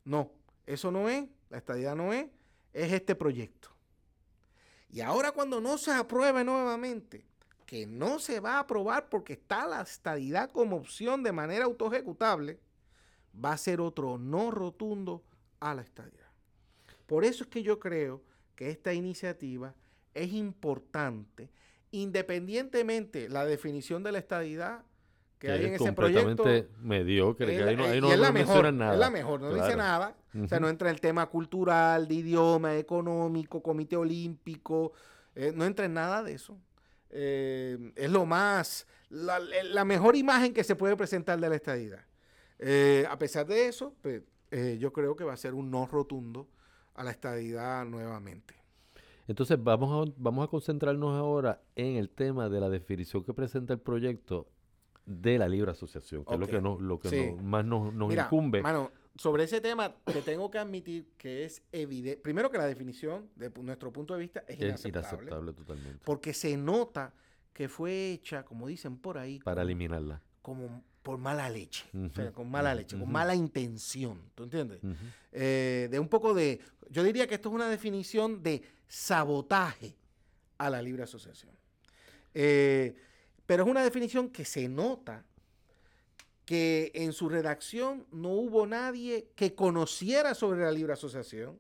No, 0.03 0.31
eso 0.65 0.89
no 0.89 1.08
es, 1.08 1.29
la 1.51 1.60
estadidad 1.60 1.96
no 1.96 2.12
es, 2.12 2.25
es 2.74 2.91
este 2.91 3.13
proyecto. 3.13 3.69
Y 4.89 5.01
ahora 5.01 5.31
cuando 5.31 5.62
no 5.62 5.77
se 5.77 5.91
apruebe 5.91 6.43
nuevamente, 6.43 7.24
que 7.67 7.86
no 7.86 8.17
se 8.17 8.39
va 8.39 8.55
a 8.55 8.62
aprobar 8.62 9.10
porque 9.10 9.34
está 9.34 9.67
la 9.67 9.81
estadidad 9.81 10.50
como 10.50 10.77
opción 10.77 11.22
de 11.22 11.31
manera 11.31 11.65
autoejecutable, 11.65 12.60
va 13.46 13.51
a 13.51 13.58
ser 13.58 13.79
otro 13.79 14.17
no 14.17 14.50
rotundo 14.50 15.24
a 15.60 15.75
la 15.75 15.84
estadidad. 15.84 16.31
Por 17.05 17.25
eso 17.25 17.43
es 17.43 17.50
que 17.51 17.62
yo 17.62 17.77
creo 17.77 18.24
que 18.55 18.72
esta 18.72 18.91
iniciativa 18.91 19.75
es 20.24 20.34
importante, 20.34 21.50
independientemente 21.92 23.30
la 23.30 23.46
definición 23.46 24.04
de 24.04 24.12
la 24.12 24.20
estadidad 24.20 24.84
que, 25.40 25.50
hay 25.50 25.66
en 25.66 25.74
ese 25.76 25.94
proyecto. 25.94 26.44
mediocre, 26.82 27.48
que 27.48 27.64
ahí 27.64 27.76
no, 27.76 27.86
ahí 27.86 28.02
no, 28.02 28.12
es 28.12 28.20
la 28.20 28.32
mejor, 28.32 28.74
nada. 28.74 28.94
Es 28.94 29.00
la 29.00 29.10
mejor, 29.10 29.40
no 29.40 29.54
dice 29.54 29.76
nada. 29.76 30.16
O 30.44 30.48
sea, 30.48 30.60
no 30.60 30.70
entra 30.70 30.92
el 30.92 31.00
tema 31.00 31.26
cultural, 31.28 32.08
de 32.08 32.16
idioma, 32.16 32.76
económico, 32.76 33.64
comité 33.64 33.96
olímpico, 33.96 34.92
eh, 35.36 35.54
no 35.56 35.66
entra 35.66 35.86
en 35.86 35.94
nada 35.94 36.22
de 36.24 36.34
eso. 36.34 36.60
Eh, 37.10 37.94
es 37.96 38.12
lo 38.12 38.26
más, 38.26 38.86
la, 39.10 39.86
mejor 39.86 40.16
imagen 40.18 40.54
que 40.54 40.64
se 40.64 40.76
puede 40.76 40.98
presentar 40.98 41.40
de 41.40 41.50
la 41.50 41.56
estadidad. 41.56 42.06
Eh, 42.60 43.08
a 43.10 43.18
pesar 43.18 43.48
de 43.48 43.68
eso, 43.68 43.96
pues, 44.02 44.22
yo 44.78 44.92
creo 44.92 45.16
que 45.16 45.24
va 45.24 45.34
a 45.34 45.38
ser 45.38 45.54
un 45.54 45.72
no 45.72 45.88
rotundo 45.88 46.50
a 46.96 47.04
la 47.04 47.12
estadidad 47.12 47.86
nuevamente. 47.86 48.59
Entonces 49.30 49.64
vamos 49.64 50.10
a, 50.10 50.12
vamos 50.18 50.44
a 50.44 50.48
concentrarnos 50.50 51.16
ahora 51.16 51.62
en 51.76 51.98
el 51.98 52.10
tema 52.10 52.50
de 52.50 52.60
la 52.60 52.68
definición 52.68 53.24
que 53.24 53.32
presenta 53.32 53.74
el 53.74 53.80
proyecto 53.80 54.48
de 55.06 55.38
la 55.38 55.48
libre 55.48 55.70
asociación, 55.70 56.26
que 56.26 56.34
es 56.34 56.40
lo 56.40 56.48
que, 56.48 56.60
no, 56.60 56.80
lo 56.80 57.00
que 57.00 57.38
más 57.44 57.64
nos, 57.64 57.94
nos 57.94 58.12
incumbe. 58.12 58.64
Mano, 58.64 58.92
sobre 59.16 59.44
ese 59.44 59.62
tema 59.62 59.94
te 60.04 60.24
tengo 60.24 60.50
que 60.50 60.58
admitir 60.58 61.12
que 61.16 61.46
es 61.46 61.62
evidente, 61.72 62.20
primero 62.20 62.50
que 62.50 62.58
la 62.58 62.66
definición 62.66 63.30
de 63.36 63.52
nuestro 63.62 63.94
punto 63.94 64.16
de 64.16 64.20
vista 64.20 64.44
es, 64.48 64.60
inaceptable, 64.60 65.54
totalmente. 65.54 66.00
Porque 66.04 66.34
se 66.34 66.58
nota 66.58 67.14
que 67.54 67.70
fue 67.70 68.12
hecha, 68.12 68.44
como 68.44 68.66
dicen 68.66 68.98
por 68.98 69.20
ahí, 69.20 69.38
para 69.42 69.62
eliminarla. 69.62 70.24
Como 70.42 70.84
por 71.01 71.18
mala 71.18 71.50
leche, 71.50 71.86
o 71.94 72.10
sea, 72.13 72.32
con 72.32 72.50
mala 72.50 72.75
leche, 72.75 72.98
con 72.98 73.12
mala 73.12 73.34
intención, 73.36 74.22
¿tú 74.36 74.44
entiendes? 74.44 74.79
Eh, 75.32 75.88
de 75.89 76.00
un 76.00 76.08
poco 76.10 76.34
de, 76.34 76.60
yo 76.89 77.03
diría 77.03 77.27
que 77.27 77.36
esto 77.36 77.50
es 77.50 77.56
una 77.56 77.70
definición 77.70 78.44
de 78.44 78.62
sabotaje 78.88 79.96
a 80.58 80.70
la 80.70 80.82
libre 80.82 81.03
asociación. 81.03 81.51
Eh, 82.34 82.96
pero 83.46 83.63
es 83.63 83.70
una 83.70 83.84
definición 83.84 84.29
que 84.29 84.46
se 84.46 84.68
nota 84.68 85.25
que 86.46 86.91
en 86.96 87.13
su 87.13 87.29
redacción 87.29 88.06
no 88.12 88.29
hubo 88.29 88.65
nadie 88.65 89.29
que 89.36 89.56
conociera 89.56 90.34
sobre 90.34 90.62
la 90.62 90.72
libre 90.72 90.94
asociación. 90.94 91.60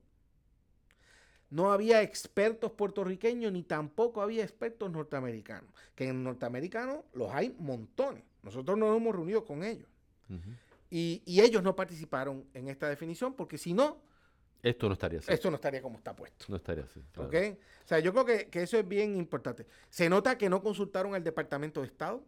No 1.49 1.71
había 1.71 2.01
expertos 2.01 2.71
puertorriqueños 2.71 3.51
ni 3.51 3.63
tampoco 3.63 4.21
había 4.21 4.43
expertos 4.43 4.91
norteamericanos. 4.91 5.69
Que 5.95 6.07
en 6.09 6.23
norteamericanos 6.23 6.99
los 7.13 7.31
hay 7.31 7.55
montones. 7.59 8.23
Nosotros 8.43 8.77
nos 8.77 8.95
hemos 8.95 9.15
reunido 9.15 9.43
con 9.43 9.63
ellos. 9.63 9.87
y, 10.89 11.21
ellos 11.25 11.63
no 11.63 11.75
participaron 11.75 12.45
en 12.53 12.67
esta 12.67 12.87
definición 12.87 13.33
porque 13.33 13.57
si 13.57 13.73
no... 13.73 13.97
Esto 14.61 14.87
no 14.87 14.93
estaría 14.93 15.19
así. 15.19 15.31
Esto 15.31 15.49
no 15.49 15.55
estaría 15.55 15.81
como 15.81 15.97
está 15.97 16.13
puesto. 16.15 16.45
No 16.49 16.57
estaría 16.57 16.83
así. 16.83 17.01
O 17.17 17.29
sea, 17.85 17.99
yo 17.99 18.11
creo 18.11 18.25
que, 18.25 18.49
que, 18.49 18.61
eso 18.63 18.77
es 18.77 18.87
bien 18.87 19.15
importante. 19.15 19.65
Se 19.89 20.09
nota 20.09 20.37
que 20.37 20.49
no 20.49 20.61
consultaron 20.61 21.15
al 21.15 21.23
Departamento 21.23 21.79
de 21.79 21.87
Estado, 21.87 22.23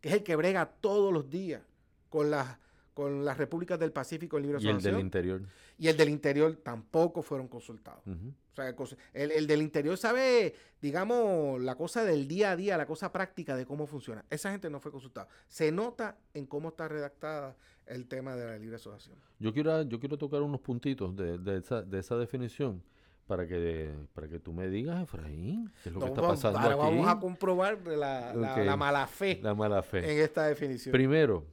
que 0.00 0.10
es 0.10 0.14
el 0.14 0.22
que 0.22 0.36
brega 0.36 0.66
todos 0.66 1.12
los 1.12 1.28
días 1.30 1.62
con 2.10 2.30
las 2.30 2.58
con 2.94 3.24
las 3.24 3.38
repúblicas 3.38 3.78
del 3.78 3.92
Pacífico 3.92 4.36
en 4.36 4.42
libre 4.44 4.58
Y 4.60 4.68
el 4.68 4.80
del 4.80 5.00
interior. 5.00 5.42
Y 5.78 5.88
el 5.88 5.96
del 5.96 6.08
interior 6.08 6.56
tampoco 6.62 7.22
fueron 7.22 7.48
consultados. 7.48 8.02
O 8.06 8.54
sea, 8.54 8.74
el, 9.14 9.46
del 9.46 9.62
interior 9.62 9.96
sabe, 9.96 10.54
digamos, 10.82 11.60
la 11.60 11.76
cosa 11.76 12.04
del 12.04 12.26
día 12.28 12.50
a 12.50 12.56
día, 12.56 12.76
la 12.76 12.86
cosa 12.86 13.12
práctica 13.12 13.56
de 13.56 13.64
cómo 13.64 13.86
funciona. 13.86 14.24
Esa 14.28 14.50
gente 14.50 14.68
no 14.68 14.80
fue 14.80 14.90
consultada. 14.90 15.28
Se 15.48 15.72
nota 15.72 16.16
en 16.34 16.46
cómo 16.46 16.70
está 16.70 16.88
redactada 16.88 17.56
el 17.86 18.06
tema 18.06 18.36
de 18.36 18.46
la 18.46 18.58
libre 18.58 18.76
asociación. 18.76 19.16
Yo 19.38 19.52
quiero, 19.52 19.82
yo 19.82 19.98
quiero 19.98 20.18
tocar 20.18 20.42
unos 20.42 20.60
puntitos 20.60 21.16
de, 21.16 21.38
de, 21.38 21.58
esa, 21.58 21.82
de 21.82 21.98
esa 21.98 22.16
definición 22.16 22.82
para 23.30 23.46
que 23.46 23.92
para 24.12 24.28
que 24.28 24.40
tú 24.40 24.52
me 24.52 24.68
digas, 24.68 25.00
Efraín, 25.04 25.70
qué 25.84 25.90
es 25.90 25.94
lo 25.94 26.00
que 26.00 26.06
está 26.06 26.20
pasando 26.20 26.58
ahora 26.58 26.74
vamos 26.74 27.06
a 27.06 27.20
comprobar 27.20 27.78
la, 27.86 28.34
la, 28.34 28.76
mala 28.76 29.06
fe. 29.06 29.38
La 29.40 29.54
mala 29.54 29.82
fe. 29.84 29.98
En 29.98 30.20
esta 30.20 30.46
definición. 30.46 30.90
Primero, 30.90 31.46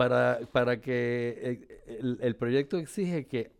para, 0.00 0.40
para 0.50 0.80
que 0.80 1.68
eh, 1.86 2.18
el, 2.22 2.34
proyecto 2.34 2.78
exige 2.78 3.26
que 3.26 3.52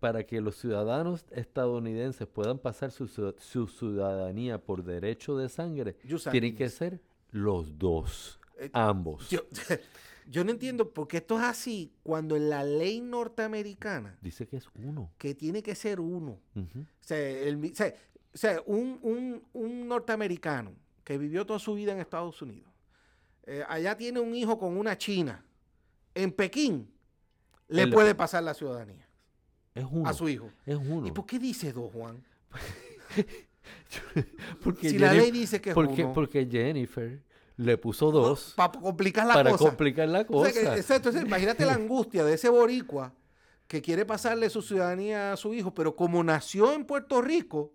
para 0.00 0.24
que 0.24 0.40
los 0.40 0.56
ciudadanos 0.56 1.24
estadounidenses 1.30 2.26
puedan 2.26 2.58
pasar 2.58 2.90
su, 2.90 3.06
ciudadanía 3.06 4.58
por 4.58 4.82
derecho 4.82 5.36
de 5.36 5.48
sangre, 5.48 5.96
tienen 6.32 6.56
que 6.56 6.68
ser 6.68 7.00
los 7.30 7.78
dos, 7.78 8.40
eh, 8.58 8.70
ambos. 8.72 9.30
Yo, 10.26 10.42
no 10.42 10.50
entiendo 10.50 10.92
por 10.92 11.06
qué 11.06 11.18
esto 11.18 11.38
es 11.38 11.44
así 11.44 11.92
cuando 12.02 12.34
en 12.34 12.50
la 12.50 12.64
ley 12.64 13.00
norteamericana 13.00 14.18
dice 14.20 14.48
que 14.48 14.56
es 14.56 14.66
uno. 14.74 15.12
Que 15.16 15.36
tiene 15.36 15.62
que 15.62 15.76
ser 15.76 16.00
uno. 16.00 16.40
o 16.56 18.34
sea, 18.34 18.62
un, 18.66 19.42
norteamericano 19.86 20.72
que 21.04 21.16
vivió 21.18 21.46
toda 21.46 21.60
su 21.60 21.74
vida 21.74 21.92
en 21.92 22.00
Estados 22.00 22.42
Unidos, 22.42 22.68
eh, 23.46 23.62
allá 23.68 23.96
tiene 23.96 24.18
un 24.18 24.34
hijo 24.34 24.58
con 24.58 24.76
una 24.76 24.98
china 24.98 25.44
en 26.14 26.32
Pekín 26.32 26.90
le 27.68 27.86
puede 27.88 28.14
pasar 28.14 28.42
la 28.42 28.54
ciudadanía. 28.54 29.08
Es 29.74 29.84
uno. 29.90 30.08
A 30.08 30.12
su 30.12 30.28
hijo. 30.28 30.50
Es 30.66 30.76
uno. 30.76 31.06
¿Y 31.06 31.12
por 31.12 31.26
qué 31.26 31.38
dice 31.38 31.72
dos, 31.72 31.92
Juan? 31.92 32.24
porque 34.62 34.90
si 34.90 34.98
la 34.98 35.12
ley 35.12 35.30
dice 35.30 35.60
que 35.60 35.70
es 35.70 35.74
porque, 35.74 36.04
uno. 36.04 36.12
Porque 36.12 36.46
Jennifer 36.50 37.22
le 37.56 37.76
puso 37.76 38.10
dos. 38.10 38.54
para 38.56 38.72
complicar 38.72 39.26
la 39.26 39.34
para 39.34 39.50
cosa. 39.50 39.64
Para 39.64 39.70
complicar 39.70 40.08
la 40.08 40.24
cosa. 40.24 40.96
entonces, 40.96 41.22
imagínate 41.22 41.66
la 41.66 41.74
angustia 41.74 42.24
de 42.24 42.34
ese 42.34 42.48
boricua 42.48 43.14
que 43.66 43.82
quiere 43.82 44.06
pasarle 44.06 44.48
su 44.48 44.62
ciudadanía 44.62 45.32
a 45.32 45.36
su 45.36 45.52
hijo, 45.52 45.74
pero 45.74 45.94
como 45.94 46.24
nació 46.24 46.72
en 46.72 46.86
Puerto 46.86 47.20
Rico, 47.20 47.72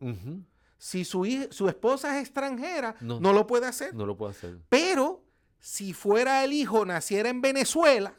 si 0.77 1.05
su, 1.05 1.47
su 1.51 1.69
esposa 1.69 2.17
es 2.17 2.23
extranjera, 2.23 2.95
no, 2.99 3.19
no, 3.19 3.31
lo 3.31 3.45
puede 3.45 3.67
hacer. 3.67 3.93
No 3.93 4.05
lo 4.05 4.17
puede 4.17 4.31
hacer. 4.31 4.57
Pero 4.69 5.23
si 5.59 5.93
fuera 5.93 6.43
el 6.43 6.51
hijo, 6.51 6.83
naciera 6.85 7.29
en 7.29 7.41
Venezuela, 7.41 8.15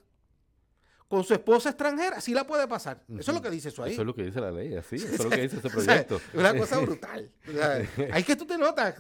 con 1.15 1.23
su 1.23 1.33
esposa 1.33 1.69
extranjera, 1.69 2.21
sí 2.21 2.35
la 2.35 2.45
puede 2.45 2.67
pasar. 2.67 3.01
Eso 3.17 3.31
es 3.31 3.37
lo 3.37 3.41
que 3.41 3.49
dice 3.49 3.69
eso 3.69 3.85
ahí. 3.85 3.93
Eso 3.93 4.03
es 4.03 4.07
lo 4.07 4.17
que 4.17 4.25
dice 4.25 4.41
la 4.41 4.51
ley, 4.51 4.75
así. 4.75 4.97
Eso 4.97 5.07
es 5.07 5.23
lo 5.23 5.31
que 5.31 5.43
dice 5.43 5.59
ese 5.59 5.71
proyecto. 5.71 6.21
una 6.35 6.57
cosa 6.57 6.81
brutal. 6.81 7.31
Ahí 8.11 8.25
que 8.25 8.35
tú 8.35 8.45
te 8.45 8.59
notas 8.59 8.97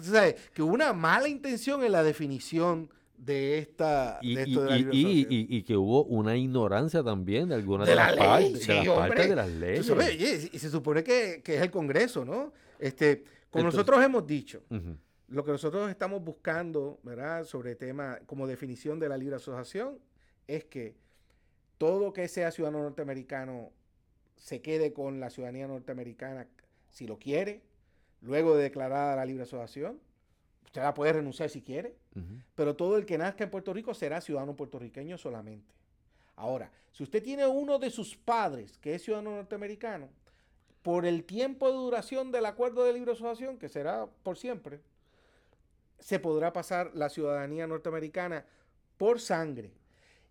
que 0.52 0.62
hubo 0.62 0.72
una 0.72 0.92
mala 0.92 1.26
intención 1.26 1.82
en 1.82 1.90
la 1.90 2.04
definición 2.04 2.88
de 3.16 3.58
esta 3.58 4.20
y, 4.22 5.56
y, 5.56 5.62
que 5.64 5.76
hubo 5.76 6.04
una 6.04 6.36
ignorancia 6.36 7.02
también 7.02 7.48
de 7.48 7.56
algunas 7.56 7.88
de, 7.88 7.96
las, 7.96 8.14
partes, 8.14 9.28
de 9.28 9.34
las 9.34 9.48
leyes. 9.48 10.50
y 10.52 10.56
se 10.56 10.70
supone 10.70 11.02
que, 11.02 11.42
es 11.44 11.62
el 11.62 11.72
Congreso, 11.72 12.24
¿no? 12.24 12.52
Este, 12.78 13.24
como 13.50 13.64
nosotros 13.64 14.00
hemos 14.04 14.24
dicho, 14.24 14.62
lo 15.26 15.44
que 15.44 15.50
nosotros 15.50 15.90
estamos 15.90 16.22
buscando, 16.22 17.00
¿verdad? 17.02 17.44
Sobre 17.44 17.74
tema 17.74 18.20
como 18.26 18.46
definición 18.46 19.00
de 19.00 19.08
la 19.08 19.16
libre 19.18 19.34
asociación 19.34 19.98
es 20.46 20.64
que 20.66 21.02
todo 21.84 22.14
que 22.14 22.28
sea 22.28 22.50
ciudadano 22.50 22.82
norteamericano 22.82 23.70
se 24.36 24.62
quede 24.62 24.94
con 24.94 25.20
la 25.20 25.28
ciudadanía 25.28 25.68
norteamericana 25.68 26.48
si 26.88 27.06
lo 27.06 27.18
quiere, 27.18 27.60
luego 28.22 28.56
de 28.56 28.62
declarada 28.62 29.14
la 29.16 29.26
libre 29.26 29.42
asociación. 29.42 30.00
Usted 30.64 30.80
la 30.80 30.94
puede 30.94 31.12
renunciar 31.12 31.50
si 31.50 31.60
quiere, 31.60 31.94
pero 32.54 32.74
todo 32.74 32.96
el 32.96 33.04
que 33.04 33.18
nazca 33.18 33.44
en 33.44 33.50
Puerto 33.50 33.74
Rico 33.74 33.92
será 33.92 34.22
ciudadano 34.22 34.56
puertorriqueño 34.56 35.18
solamente. 35.18 35.74
Ahora, 36.36 36.72
si 36.90 37.02
usted 37.02 37.22
tiene 37.22 37.46
uno 37.46 37.78
de 37.78 37.90
sus 37.90 38.16
padres 38.16 38.78
que 38.78 38.94
es 38.94 39.02
ciudadano 39.02 39.36
norteamericano, 39.36 40.08
por 40.80 41.04
el 41.04 41.24
tiempo 41.24 41.68
de 41.68 41.76
duración 41.76 42.32
del 42.32 42.46
acuerdo 42.46 42.84
de 42.84 42.94
libre 42.94 43.12
asociación, 43.12 43.58
que 43.58 43.68
será 43.68 44.06
por 44.22 44.38
siempre, 44.38 44.80
se 45.98 46.18
podrá 46.18 46.50
pasar 46.50 46.92
la 46.94 47.10
ciudadanía 47.10 47.66
norteamericana 47.66 48.46
por 48.96 49.20
sangre 49.20 49.70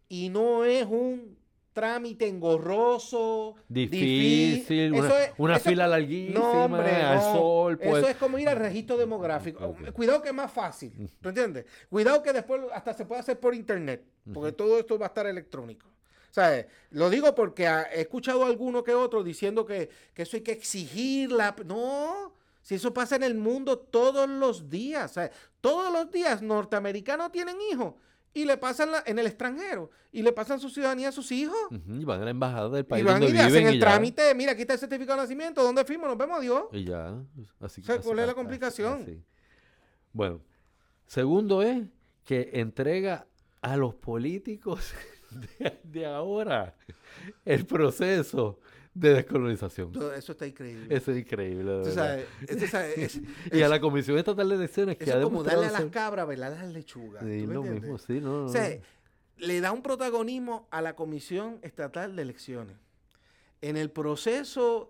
y 0.10 0.30
no 0.30 0.64
es 0.64 0.86
un 0.86 1.43
trámite 1.74 2.28
engorroso, 2.28 3.56
difícil, 3.68 4.94
una, 5.38 5.60
fila 5.60 5.88
larguísima, 5.88 6.68
no, 6.68 6.76
al 6.76 7.22
sol. 7.22 7.78
Pues. 7.78 7.98
Eso 7.98 8.08
es 8.08 8.16
como 8.18 8.38
ir 8.38 8.48
al 8.48 8.58
registro 8.58 8.96
demográfico. 8.96 9.76
Cuidado 9.94 10.22
que 10.22 10.30
es 10.30 10.36
más 10.36 10.52
fácil, 10.52 11.12
¿tú 11.20 11.30
entiendes? 11.30 11.66
Cuidado 11.90 12.22
que 12.22 12.32
después 12.32 12.62
hasta 12.74 12.94
se 12.94 13.06
puede 13.06 13.22
hacer 13.22 13.40
por 13.40 13.56
internet, 13.56 14.06
porque 14.32 14.52
todo 14.52 14.80
esto 14.80 14.98
va 14.98 15.08
a 15.08 15.10
estar 15.10 15.26
electrónico. 15.26 15.88
¿Sabes? 16.30 16.66
Lo 16.90 17.12
digo 17.12 17.36
porque 17.36 17.68
he 17.94 18.02
escuchado 18.02 18.44
a 18.44 18.48
alguno 18.48 18.84
que 18.84 18.96
otro 18.96 19.24
diciendo 19.24 19.68
que, 19.68 19.90
que 20.16 20.24
eso 20.24 20.36
hay 20.36 20.42
que 20.42 20.52
exigirla. 20.52 21.56
No, 21.64 22.34
si 22.64 22.74
eso 22.74 22.92
pasa 22.92 23.18
en 23.18 23.24
el 23.24 23.36
mundo 23.36 23.78
todos 23.78 24.28
los 24.28 24.68
días. 24.68 25.12
¿sabes? 25.12 25.30
Todos 25.62 25.94
los 25.94 26.12
días 26.12 26.42
norteamericanos 26.42 27.32
tienen 27.32 27.58
hijos 27.72 27.94
y 28.34 28.46
le 28.46 28.58
pasan 28.58 28.90
en 29.06 29.20
el 29.20 29.28
extranjero 29.28 29.92
y 30.12 30.22
le 30.22 30.32
pasan 30.32 30.60
su 30.60 30.70
ciudadanía 30.70 31.10
a 31.10 31.12
sus 31.12 31.32
hijos. 31.32 31.58
y 31.72 32.04
van 32.04 32.22
a 32.22 32.26
la 32.26 32.32
embajada 32.32 32.70
del 32.70 32.86
país 32.86 33.02
y 33.02 33.06
van 33.06 33.24
y 33.24 33.38
hacen 33.38 33.68
el 33.68 33.80
trámite, 33.80 34.34
mira, 34.36 34.54
aquí 34.54 34.62
está 34.62 34.74
el 34.74 34.80
certificado 34.80 35.18
de 35.18 35.24
nacimiento, 35.24 35.64
¿dónde 35.64 35.86
fuimos? 35.86 36.08
Nos 36.08 36.18
vemos, 36.18 36.42
Dios. 36.42 36.64
Y 36.72 36.86
ya, 36.86 37.16
así, 37.60 37.82
¿Cuál 37.82 38.20
es 38.20 38.28
la 38.28 38.34
complicación? 38.34 39.24
Bueno, 40.12 40.42
segundo 41.06 41.62
es 41.62 41.88
que 42.24 42.52
entrega 42.54 43.28
a 43.62 43.78
los 43.78 43.96
políticos 43.96 44.94
de 45.84 46.06
ahora 46.06 46.76
el 47.46 47.66
proceso 47.66 48.60
de 48.94 49.14
descolonización. 49.14 49.92
eso 50.16 50.32
está 50.34 50.46
increíble. 50.46 50.96
Eso 50.96 51.12
es 51.12 51.18
increíble. 51.18 51.82
y 53.52 53.62
a 53.62 53.68
la 53.68 53.80
Comisión 53.80 54.18
Estatal 54.18 54.48
de 54.50 54.56
Elecciones 54.56 54.98
que 54.98 55.06
es 55.06 55.16
como 55.18 55.44
darle 55.44 55.68
a 55.68 55.72
las 55.72 55.86
cabras, 55.86 56.28
¿verdad? 56.28 56.58
las 56.60 56.72
lechugas. 56.72 57.24
Sí, 57.24 57.46
lo 57.46 57.64
mismo, 57.64 57.98
sí, 57.98 58.20
no, 58.20 58.46
O 58.46 58.50
sea, 58.50 58.80
le 59.38 59.62
da 59.62 59.72
un 59.72 59.82
protagonismo 59.82 60.68
a 60.72 60.82
la 60.82 60.96
Comisión 60.96 61.60
Estatal 61.64 62.16
de 62.16 62.22
Elecciones. 62.22 62.76
En 63.62 63.78
el 63.78 63.90
proceso 63.90 64.90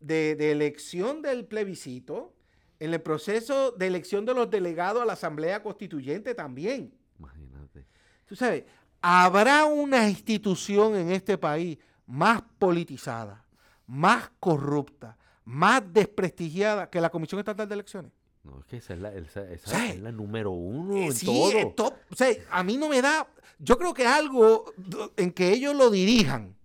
de, 0.00 0.34
de 0.34 0.50
elección 0.50 1.22
del 1.22 1.46
plebiscito, 1.46 2.34
en 2.78 2.92
el 2.92 3.00
proceso 3.00 3.70
de 3.70 3.86
elección 3.86 4.26
de 4.26 4.34
los 4.34 4.50
delegados 4.50 5.02
a 5.02 5.06
la 5.06 5.12
Asamblea 5.14 5.62
Constituyente 5.62 6.34
también. 6.34 6.92
Imagínate. 7.18 7.86
Tú 8.26 8.34
sabes, 8.34 8.64
habrá 9.00 9.64
una 9.64 10.08
institución 10.08 10.96
en 10.96 11.10
este 11.10 11.38
país 11.38 11.78
más 12.10 12.42
politizada, 12.58 13.44
más 13.86 14.30
corrupta, 14.40 15.16
más 15.44 15.80
desprestigiada 15.92 16.90
que 16.90 17.00
la 17.00 17.08
Comisión 17.08 17.38
Estatal 17.38 17.68
de 17.68 17.74
Elecciones. 17.74 18.10
No, 18.42 18.58
es 18.58 18.64
que 18.66 18.76
esa 18.78 18.94
es 18.94 19.00
la, 19.00 19.14
esa, 19.14 19.44
es 19.52 20.00
la 20.00 20.10
número 20.10 20.50
uno 20.50 20.96
eh, 20.96 21.06
en 21.06 21.12
sí, 21.14 21.26
todo. 21.26 21.72
Top, 21.74 21.94
o 22.10 22.16
sea, 22.16 22.34
a 22.50 22.64
mí 22.64 22.76
no 22.76 22.88
me 22.88 23.00
da. 23.00 23.28
Yo 23.58 23.78
creo 23.78 23.94
que 23.94 24.06
algo 24.06 24.72
en 25.16 25.30
que 25.30 25.52
ellos 25.52 25.76
lo 25.76 25.90
dirijan, 25.90 26.56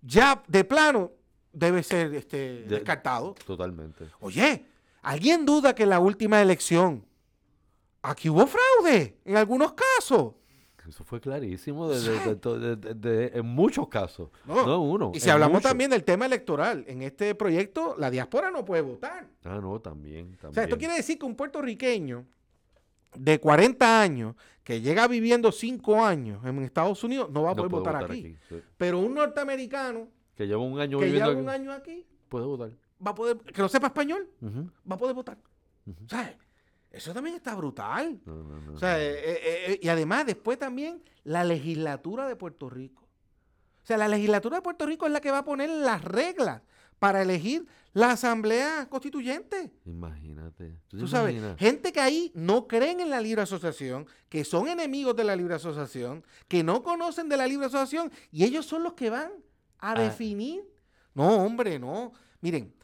ya 0.00 0.42
de 0.46 0.64
plano, 0.64 1.12
debe 1.52 1.82
ser 1.82 2.14
este, 2.14 2.62
descartado. 2.62 3.34
Totalmente. 3.46 4.06
Oye, 4.20 4.64
¿alguien 5.02 5.44
duda 5.44 5.74
que 5.74 5.82
en 5.82 5.90
la 5.90 5.98
última 5.98 6.40
elección 6.40 7.04
aquí 8.00 8.30
hubo 8.30 8.46
fraude 8.46 9.18
en 9.24 9.36
algunos 9.36 9.74
casos? 9.74 10.34
Eso 10.88 11.02
fue 11.04 11.20
clarísimo 11.20 11.90
en 11.92 13.46
muchos 13.46 13.88
casos, 13.88 14.30
no, 14.46 14.82
uno. 14.82 15.12
Y 15.14 15.20
si 15.20 15.30
hablamos 15.30 15.62
también 15.62 15.90
del 15.90 16.04
tema 16.04 16.26
electoral, 16.26 16.84
en 16.86 17.02
este 17.02 17.34
proyecto 17.34 17.94
la 17.98 18.10
diáspora 18.10 18.50
no 18.50 18.64
puede 18.64 18.82
votar. 18.82 19.26
Ah, 19.44 19.60
no, 19.62 19.80
también, 19.80 20.32
también. 20.36 20.50
O 20.50 20.54
sea, 20.54 20.64
esto 20.64 20.76
quiere 20.76 20.94
decir 20.94 21.18
que 21.18 21.24
un 21.24 21.34
puertorriqueño 21.34 22.26
de 23.14 23.40
40 23.40 24.00
años 24.00 24.34
que 24.62 24.80
llega 24.80 25.06
viviendo 25.08 25.52
5 25.52 26.04
años 26.04 26.44
en 26.44 26.62
Estados 26.62 27.02
Unidos 27.04 27.30
no 27.30 27.42
va 27.42 27.52
a 27.52 27.54
poder 27.54 27.70
votar, 27.70 28.04
aquí. 28.04 28.36
Pero 28.76 28.98
un 28.98 29.14
norteamericano 29.14 30.08
que 30.34 30.46
lleva 30.46 30.62
un 30.62 30.80
año 30.80 30.98
que 30.98 31.10
lleva 31.10 31.30
un 31.30 31.48
año 31.48 31.72
aquí 31.72 32.06
puede 32.28 32.44
votar. 32.44 32.70
Va 33.04 33.10
a 33.12 33.14
poder, 33.14 33.38
que 33.38 33.62
no 33.62 33.68
sepa 33.68 33.86
español, 33.88 34.28
va 34.42 34.96
a 34.96 34.98
poder 34.98 35.14
votar. 35.14 35.38
¿Sabes? 36.08 36.36
Eso 36.94 37.12
también 37.12 37.36
está 37.36 37.54
brutal. 37.54 38.20
o 38.72 38.78
sea, 38.78 39.00
eh, 39.00 39.12
eh, 39.12 39.40
eh, 39.42 39.80
y 39.82 39.88
además 39.88 40.26
después 40.26 40.58
también 40.58 41.02
la 41.24 41.42
legislatura 41.42 42.28
de 42.28 42.36
Puerto 42.36 42.70
Rico. 42.70 43.02
O 43.82 43.86
sea, 43.86 43.96
la 43.96 44.08
legislatura 44.08 44.56
de 44.56 44.62
Puerto 44.62 44.86
Rico 44.86 45.06
es 45.06 45.12
la 45.12 45.20
que 45.20 45.30
va 45.30 45.38
a 45.38 45.44
poner 45.44 45.68
las 45.68 46.02
reglas 46.02 46.62
para 46.98 47.20
elegir 47.20 47.66
la 47.92 48.12
asamblea 48.12 48.88
constituyente. 48.88 49.72
Imagínate. 49.84 50.78
¿Tú, 50.88 51.06
sabes, 51.06 51.36
gente 51.58 51.92
que 51.92 52.00
ahí 52.00 52.32
no 52.34 52.66
creen 52.66 53.00
en 53.00 53.10
la 53.10 53.20
libre 53.20 53.42
asociación, 53.42 54.06
que 54.28 54.44
son 54.44 54.68
enemigos 54.68 55.14
de 55.16 55.24
la 55.24 55.36
libre 55.36 55.54
asociación, 55.54 56.24
que 56.48 56.62
no 56.62 56.82
conocen 56.82 57.28
de 57.28 57.36
la 57.36 57.46
libre 57.46 57.66
asociación, 57.66 58.10
y 58.30 58.44
ellos 58.44 58.66
son 58.66 58.84
los 58.84 58.94
que 58.94 59.10
van 59.10 59.32
a 59.78 59.92
ah. 59.92 60.00
definir. 60.00 60.64
No, 61.12 61.44
hombre, 61.44 61.78
no. 61.78 62.12
Miren, 62.40 62.74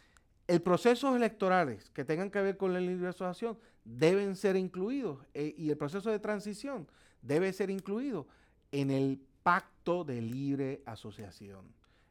el 0.47 0.61
procesos 0.61 1.17
electorales 1.17 1.91
que 1.91 2.05
tengan 2.05 2.31
que 2.31 2.43
ver 2.43 2.57
con 2.57 2.73
la 2.73 2.81
libre 2.81 3.09
asociación 3.09 3.57
deben 3.85 4.37
ser 4.37 4.57
incluidos 4.57 5.19
eh, 5.35 5.55
y 5.57 5.71
el 5.71 5.77
proceso 5.77 6.11
de 6.11 6.19
transición 6.19 6.89
debe 7.23 7.53
ser 7.53 7.71
incluido 7.71 8.27
en 8.73 8.91
el 8.91 9.21
pacto 9.43 10.05
de 10.05 10.21
libre 10.21 10.83
asociación. 10.87 11.65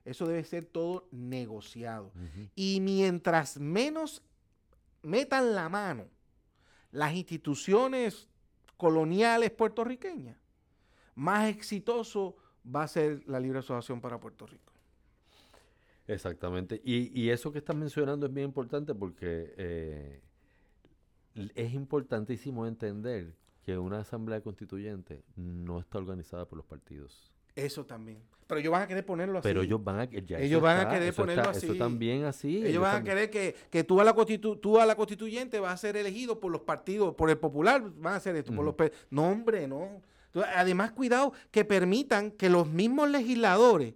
Eso 0.06 0.26
debe 0.26 0.44
ser 0.44 0.66
todo 0.66 1.08
negociado. 1.12 2.12
Y 2.56 2.80
mientras 2.82 3.60
menos 3.60 4.24
metan 5.04 5.54
la 5.54 5.70
mano 5.70 6.08
las 6.92 7.14
instituciones 7.14 8.28
coloniales 8.78 9.52
puertorriqueñas, 9.52 10.38
más 11.16 11.50
exitoso 11.50 12.36
va 12.66 12.84
a 12.84 12.88
ser 12.88 13.22
la 13.28 13.40
libre 13.40 13.60
asociación 13.60 14.02
para 14.02 14.20
Puerto 14.20 14.46
Rico. 14.48 14.74
Exactamente. 16.08 16.82
Y, 16.84 17.30
eso 17.30 17.52
que 17.52 17.60
estás 17.60 17.76
mencionando 17.76 18.26
es 18.26 18.34
bien 18.34 18.48
importante 18.48 18.96
porque 18.96 19.54
eh, 19.58 20.22
es 21.56 21.74
importantísimo 21.74 22.66
entender 22.66 23.36
que 23.64 23.78
una 23.78 24.00
asamblea 24.00 24.42
constituyente 24.42 25.24
no 25.36 25.80
está 25.80 25.98
organizada 25.98 26.48
por 26.48 26.58
los 26.58 26.66
partidos. 26.66 27.32
Eso 27.56 27.86
también. 27.86 28.22
Pero 28.48 28.62
ellos 28.62 28.72
van 28.72 28.82
a 28.82 28.88
querer 28.88 29.06
ponerlo 29.06 29.38
así. 29.38 29.48
Pero 29.48 29.62
ellos 29.62 29.84
van 29.84 30.00
a, 30.00 30.04
ellos 30.04 30.62
van 30.62 30.88
a 30.88 30.90
querer 30.90 31.14
ponerlo 31.14 31.50
así. 31.50 31.68
Eso 31.68 31.76
también 31.76 32.24
así. 32.24 32.66
Ellos, 32.66 32.82
van 32.82 32.96
a 32.96 33.04
querer 33.04 33.30
que, 33.30 33.56
que 33.70 33.84
tú, 33.84 34.02
a 34.02 34.04
la 34.04 34.16
tú 34.60 34.80
a 34.80 34.86
la 34.88 34.96
constituyente 34.96 35.60
vas 35.60 35.74
a 35.74 35.78
ser 35.78 35.98
elegido 35.98 36.40
por 36.40 36.52
los 36.52 36.62
partidos, 36.62 37.14
por 37.14 37.30
el 37.30 37.38
popular, 37.38 37.84
van 37.98 38.14
a 38.14 38.16
hacer 38.16 38.36
esto. 38.36 38.54
por 38.56 38.66
los 38.66 38.76
no, 39.12 39.30
hombre, 39.30 39.68
no. 39.68 40.02
además, 40.56 40.94
cuidado 40.94 41.34
que 41.52 41.64
permitan 41.64 42.32
que 42.32 42.50
los 42.50 42.68
mismos 42.68 43.10
legisladores 43.12 43.94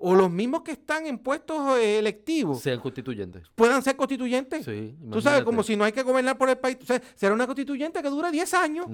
o 0.00 0.14
los 0.14 0.30
mismos 0.30 0.62
que 0.62 0.72
están 0.72 1.06
en 1.06 1.18
puestos 1.18 1.78
eh, 1.78 1.98
electivos 1.98 2.60
sean 2.60 2.80
constituyentes. 2.80 3.48
Puedan 3.54 3.82
ser 3.82 3.96
constituyentes. 3.96 4.64
Sí, 4.64 4.96
Tú 5.10 5.20
sabes, 5.20 5.44
como 5.44 5.62
si 5.62 5.76
no 5.76 5.84
hay 5.84 5.92
que 5.92 6.02
gobernar 6.02 6.38
por 6.38 6.48
el 6.48 6.58
país. 6.58 6.78
O 6.82 6.86
sea, 6.86 7.00
será 7.14 7.34
una 7.34 7.46
constituyente 7.46 8.02
que 8.02 8.08
dure 8.08 8.30
10 8.30 8.54
años. 8.54 8.86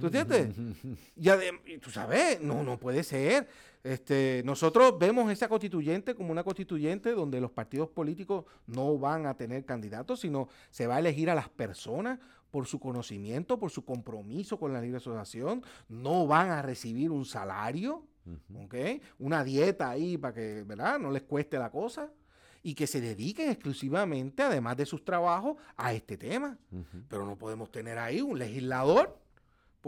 ¿Tú 0.00 0.06
entiendes? 0.06 0.54
y, 1.16 1.78
tú 1.78 1.90
sabes, 1.90 2.40
no, 2.40 2.62
no 2.62 2.78
puede 2.78 3.02
ser. 3.02 3.48
Este, 3.84 4.42
nosotros 4.44 4.98
vemos 4.98 5.30
esa 5.30 5.48
constituyente 5.48 6.16
como 6.16 6.32
una 6.32 6.42
constituyente 6.42 7.12
donde 7.12 7.40
los 7.40 7.52
partidos 7.52 7.88
políticos 7.88 8.44
no 8.66 8.98
van 8.98 9.26
a 9.26 9.34
tener 9.34 9.64
candidatos, 9.64 10.20
sino 10.20 10.48
se 10.70 10.88
va 10.88 10.96
a 10.96 10.98
elegir 10.98 11.30
a 11.30 11.36
las 11.36 11.48
personas 11.48 12.18
por 12.50 12.66
su 12.66 12.80
conocimiento, 12.80 13.58
por 13.58 13.70
su 13.70 13.84
compromiso 13.84 14.58
con 14.58 14.72
la 14.72 14.80
libre 14.80 14.96
asociación, 14.96 15.62
no 15.88 16.26
van 16.26 16.50
a 16.50 16.62
recibir 16.62 17.10
un 17.10 17.24
salario, 17.24 18.02
Una 19.18 19.44
dieta 19.44 19.90
ahí 19.90 20.16
para 20.18 20.34
que, 20.34 20.62
¿verdad? 20.64 20.98
No 20.98 21.10
les 21.10 21.22
cueste 21.22 21.58
la 21.58 21.70
cosa 21.70 22.10
y 22.62 22.74
que 22.74 22.86
se 22.86 23.00
dediquen 23.00 23.50
exclusivamente, 23.50 24.42
además 24.42 24.76
de 24.76 24.86
sus 24.86 25.04
trabajos, 25.04 25.56
a 25.76 25.92
este 25.92 26.16
tema. 26.16 26.58
Pero 27.08 27.24
no 27.24 27.36
podemos 27.36 27.70
tener 27.70 27.98
ahí 27.98 28.20
un 28.20 28.38
legislador 28.38 29.16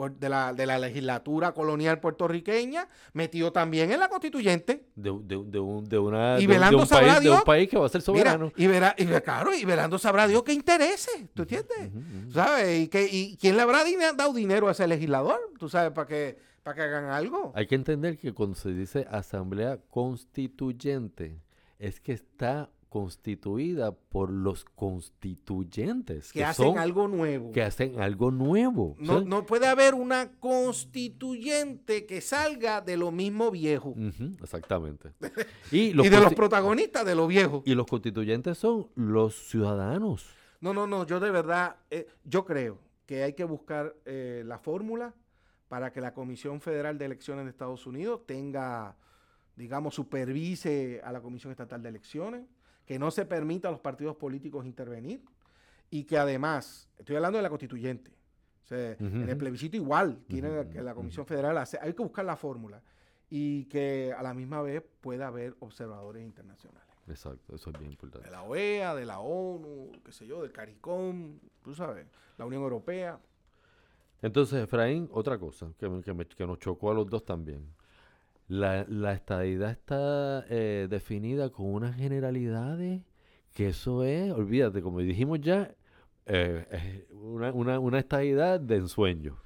de, 0.06 0.28
la, 0.28 0.52
de 0.52 0.64
la 0.64 0.78
legislatura 0.78 1.52
colonial 1.52 1.98
puertorriqueña 1.98 2.88
metido 3.12 3.50
también 3.52 3.90
en 3.90 3.98
la 3.98 4.08
constituyente. 4.08 4.86
De, 4.94 5.10
de, 5.24 5.36
un, 5.58 5.88
de 5.88 5.98
una, 5.98 6.38
y 6.38 6.46
un, 6.46 6.86
país, 6.86 7.20
de 7.20 7.30
un 7.30 7.42
país 7.42 7.68
que 7.68 7.76
va 7.76 7.86
a 7.86 7.88
ser 7.88 8.02
soberano. 8.02 8.52
y, 8.56 8.66
verá, 8.68 8.94
y, 8.96 9.06
claro, 9.06 9.52
y 9.52 9.64
Velando 9.64 9.98
sabrá 9.98 10.28
Dios 10.28 10.44
qué 10.44 10.52
interese, 10.52 11.28
¿tú 11.34 11.42
entiendes? 11.42 11.90
¿Sabes? 12.32 12.84
Y, 12.84 12.88
que, 12.88 13.08
y 13.10 13.36
quién 13.36 13.56
le 13.56 13.62
habrá 13.62 13.82
dado 14.16 14.32
dinero 14.32 14.68
a 14.68 14.72
ese 14.72 14.86
legislador, 14.86 15.40
¿tú 15.58 15.68
sabes? 15.68 15.90
Para 15.90 16.06
que 16.06 16.38
para 16.62 16.74
que 16.74 16.82
hagan 16.82 17.10
algo. 17.10 17.52
Hay 17.54 17.66
que 17.66 17.74
entender 17.74 18.18
que 18.18 18.32
cuando 18.32 18.54
se 18.54 18.72
dice 18.72 19.06
asamblea 19.10 19.78
constituyente, 19.88 21.40
es 21.78 22.00
que 22.00 22.12
está 22.12 22.70
constituida 22.88 23.92
por 23.92 24.30
los 24.30 24.64
constituyentes. 24.64 26.32
Que, 26.32 26.44
hacen 26.44 26.78
algo 26.78 27.08
nuevo. 27.08 27.52
Que 27.52 27.62
hacen 27.62 28.00
algo 28.00 28.30
nuevo. 28.30 28.96
No, 28.98 29.46
puede 29.46 29.66
haber 29.66 29.94
una 29.94 30.32
constituyente 30.40 32.06
que 32.06 32.20
salga 32.20 32.80
de 32.80 32.96
lo 32.96 33.10
mismo 33.10 33.50
viejo. 33.50 33.94
exactamente. 34.42 35.12
y, 35.70 35.92
de 35.92 36.20
los 36.20 36.34
protagonistas 36.34 37.04
de 37.04 37.14
lo 37.14 37.26
viejo. 37.26 37.62
Y 37.64 37.74
los 37.74 37.86
constituyentes 37.86 38.58
son 38.58 38.88
los 38.94 39.48
ciudadanos. 39.48 40.26
No, 40.60 40.74
no, 40.74 40.86
no, 40.86 41.06
yo 41.06 41.20
de 41.20 41.30
verdad, 41.30 41.76
eh, 41.90 42.08
yo 42.24 42.44
creo 42.44 42.78
que 43.06 43.22
hay 43.22 43.34
que 43.34 43.44
buscar 43.44 43.94
eh, 44.04 44.42
la 44.44 44.58
fórmula 44.58 45.14
para 45.68 45.92
que 45.92 46.00
la 46.00 46.14
Comisión 46.14 46.60
Federal 46.60 46.98
de 46.98 47.04
Elecciones 47.04 47.44
de 47.44 47.50
Estados 47.50 47.86
Unidos 47.86 48.26
tenga, 48.26 48.96
digamos, 49.54 49.94
supervise 49.94 51.00
a 51.04 51.12
la 51.12 51.20
Comisión 51.20 51.50
Estatal 51.50 51.82
de 51.82 51.90
Elecciones, 51.90 52.46
que 52.86 52.98
no 52.98 53.10
se 53.10 53.26
permita 53.26 53.68
a 53.68 53.70
los 53.70 53.80
partidos 53.80 54.16
políticos 54.16 54.64
intervenir 54.64 55.22
y 55.90 56.04
que 56.04 56.18
además, 56.18 56.88
estoy 56.98 57.16
hablando 57.16 57.38
de 57.38 57.42
la 57.42 57.50
constituyente, 57.50 58.12
en 58.70 59.28
el 59.28 59.36
plebiscito 59.36 59.76
igual, 59.76 60.22
tiene 60.26 60.68
que 60.68 60.82
la 60.82 60.94
Comisión 60.94 61.26
Federal, 61.26 61.56
hace, 61.56 61.78
hay 61.80 61.94
que 61.94 62.02
buscar 62.02 62.24
la 62.24 62.36
fórmula 62.36 62.82
y 63.30 63.64
que 63.66 64.14
a 64.16 64.22
la 64.22 64.34
misma 64.34 64.62
vez 64.62 64.82
pueda 65.00 65.26
haber 65.28 65.54
observadores 65.60 66.24
internacionales. 66.24 66.88
Exacto, 67.08 67.54
eso 67.54 67.70
es 67.70 67.78
bien 67.78 67.92
importante. 67.92 68.26
De 68.26 68.30
la 68.30 68.42
OEA, 68.42 68.94
de 68.94 69.06
la 69.06 69.20
ONU, 69.20 69.92
qué 70.04 70.12
sé 70.12 70.26
yo, 70.26 70.42
del 70.42 70.52
CARICOM, 70.52 71.38
tú 71.62 71.74
sabes, 71.74 72.06
la 72.36 72.44
Unión 72.44 72.62
Europea. 72.62 73.18
Entonces, 74.22 74.64
Efraín, 74.64 75.08
otra 75.12 75.38
cosa 75.38 75.68
que, 75.78 75.88
que, 76.36 76.46
nos 76.46 76.58
chocó 76.58 76.90
a 76.90 76.94
los 76.94 77.08
dos 77.08 77.24
también. 77.24 77.64
La, 78.48 78.84
la 78.88 79.12
estadidad 79.12 79.70
está 79.70 80.44
eh, 80.48 80.86
definida 80.88 81.50
con 81.50 81.66
unas 81.66 81.96
generalidades 81.96 83.02
que 83.54 83.68
eso 83.68 84.04
es, 84.04 84.32
olvídate, 84.32 84.82
como 84.82 85.00
dijimos 85.00 85.40
ya, 85.40 85.74
eh, 86.26 87.06
una, 87.10 87.52
una, 87.52 87.78
una 87.78 87.98
estadidad 87.98 88.60
de 88.60 88.76
ensueño. 88.76 89.36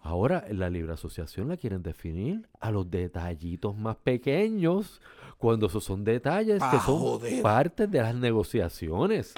Ahora, 0.00 0.44
la 0.50 0.70
libre 0.70 0.92
asociación 0.92 1.48
la 1.48 1.56
quieren 1.56 1.82
definir 1.82 2.48
a 2.60 2.70
los 2.70 2.88
detallitos 2.88 3.76
más 3.76 3.96
pequeños, 3.96 5.00
cuando 5.38 5.66
esos 5.66 5.82
son 5.82 6.04
detalles 6.04 6.62
que 6.70 6.78
son 6.80 7.20
parte 7.42 7.86
de 7.86 8.00
las 8.00 8.14
negociaciones. 8.14 9.34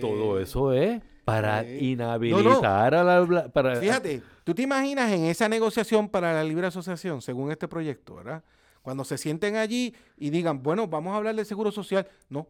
Todo 0.00 0.40
eso 0.40 0.72
es 0.72 1.02
para 1.24 1.64
inhabilitar 1.68 2.94
a 2.94 3.04
la... 3.04 3.48
Para, 3.48 3.76
Fíjate, 3.76 4.22
tú 4.44 4.54
te 4.54 4.62
imaginas 4.62 5.10
en 5.12 5.24
esa 5.24 5.48
negociación 5.48 6.08
para 6.08 6.32
la 6.32 6.44
libre 6.44 6.66
asociación, 6.66 7.22
según 7.22 7.50
este 7.50 7.68
proyecto, 7.68 8.16
¿verdad? 8.16 8.42
Cuando 8.82 9.04
se 9.04 9.16
sienten 9.16 9.56
allí 9.56 9.94
y 10.16 10.30
digan, 10.30 10.62
bueno, 10.62 10.88
vamos 10.88 11.14
a 11.14 11.16
hablar 11.16 11.34
del 11.34 11.46
seguro 11.46 11.70
social. 11.70 12.06
No, 12.28 12.48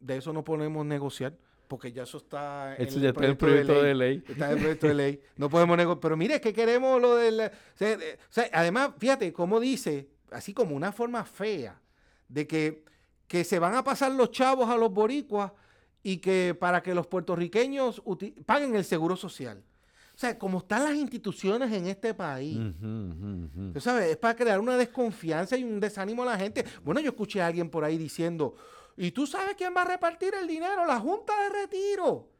de 0.00 0.16
eso 0.16 0.32
no 0.32 0.42
podemos 0.42 0.84
negociar 0.84 1.34
porque 1.68 1.92
ya 1.92 2.02
eso 2.04 2.16
está 2.16 2.74
en 2.76 3.04
el, 3.04 3.36
proyecto 3.36 3.82
de 3.82 3.94
ley. 3.94 4.24
Está 4.26 4.46
en 4.46 4.52
el 4.52 4.58
proyecto 4.58 4.88
de 4.88 4.94
ley. 4.94 5.20
No 5.36 5.50
podemos 5.50 5.76
negociar. 5.76 6.00
Pero 6.00 6.16
mire, 6.16 6.36
es 6.36 6.40
que 6.40 6.52
queremos 6.52 7.00
lo 7.00 7.14
del... 7.14 7.40
O 7.40 7.50
sea, 8.30 8.48
además, 8.52 8.92
fíjate 8.98 9.32
cómo 9.32 9.60
dice, 9.60 10.08
así 10.32 10.54
como 10.54 10.74
una 10.74 10.92
forma 10.92 11.24
fea, 11.24 11.78
de 12.26 12.46
que, 12.46 12.84
que 13.26 13.44
se 13.44 13.58
van 13.58 13.74
a 13.74 13.84
pasar 13.84 14.12
los 14.12 14.30
chavos 14.30 14.68
a 14.68 14.76
los 14.76 14.90
boricuas 14.92 15.52
y 16.02 16.18
que 16.18 16.56
para 16.58 16.82
que 16.82 16.94
los 16.94 17.06
puertorriqueños 17.06 18.02
paguen 18.46 18.74
el 18.76 18.84
seguro 18.84 19.16
social. 19.16 19.62
O 20.14 20.20
sea, 20.20 20.36
como 20.36 20.58
están 20.58 20.82
las 20.82 20.96
instituciones 20.96 21.72
en 21.72 21.86
este 21.86 22.12
país, 22.12 22.58
tú 23.72 23.80
sabes, 23.80 24.10
es 24.10 24.16
para 24.16 24.34
crear 24.34 24.58
una 24.58 24.76
desconfianza 24.76 25.56
y 25.56 25.62
un 25.62 25.78
desánimo 25.78 26.24
a 26.24 26.26
la 26.26 26.36
gente. 26.36 26.64
Bueno, 26.82 27.00
yo 27.00 27.10
escuché 27.10 27.40
a 27.40 27.46
alguien 27.46 27.70
por 27.70 27.84
ahí 27.84 27.96
diciendo, 27.96 28.56
¿y 28.96 29.12
tú 29.12 29.28
sabes 29.28 29.54
quién 29.56 29.72
va 29.76 29.82
a 29.82 29.84
repartir 29.84 30.34
el 30.34 30.48
dinero? 30.48 30.84
La 30.86 30.98
Junta 30.98 31.32
de 31.42 31.60
Retiro. 31.60 32.30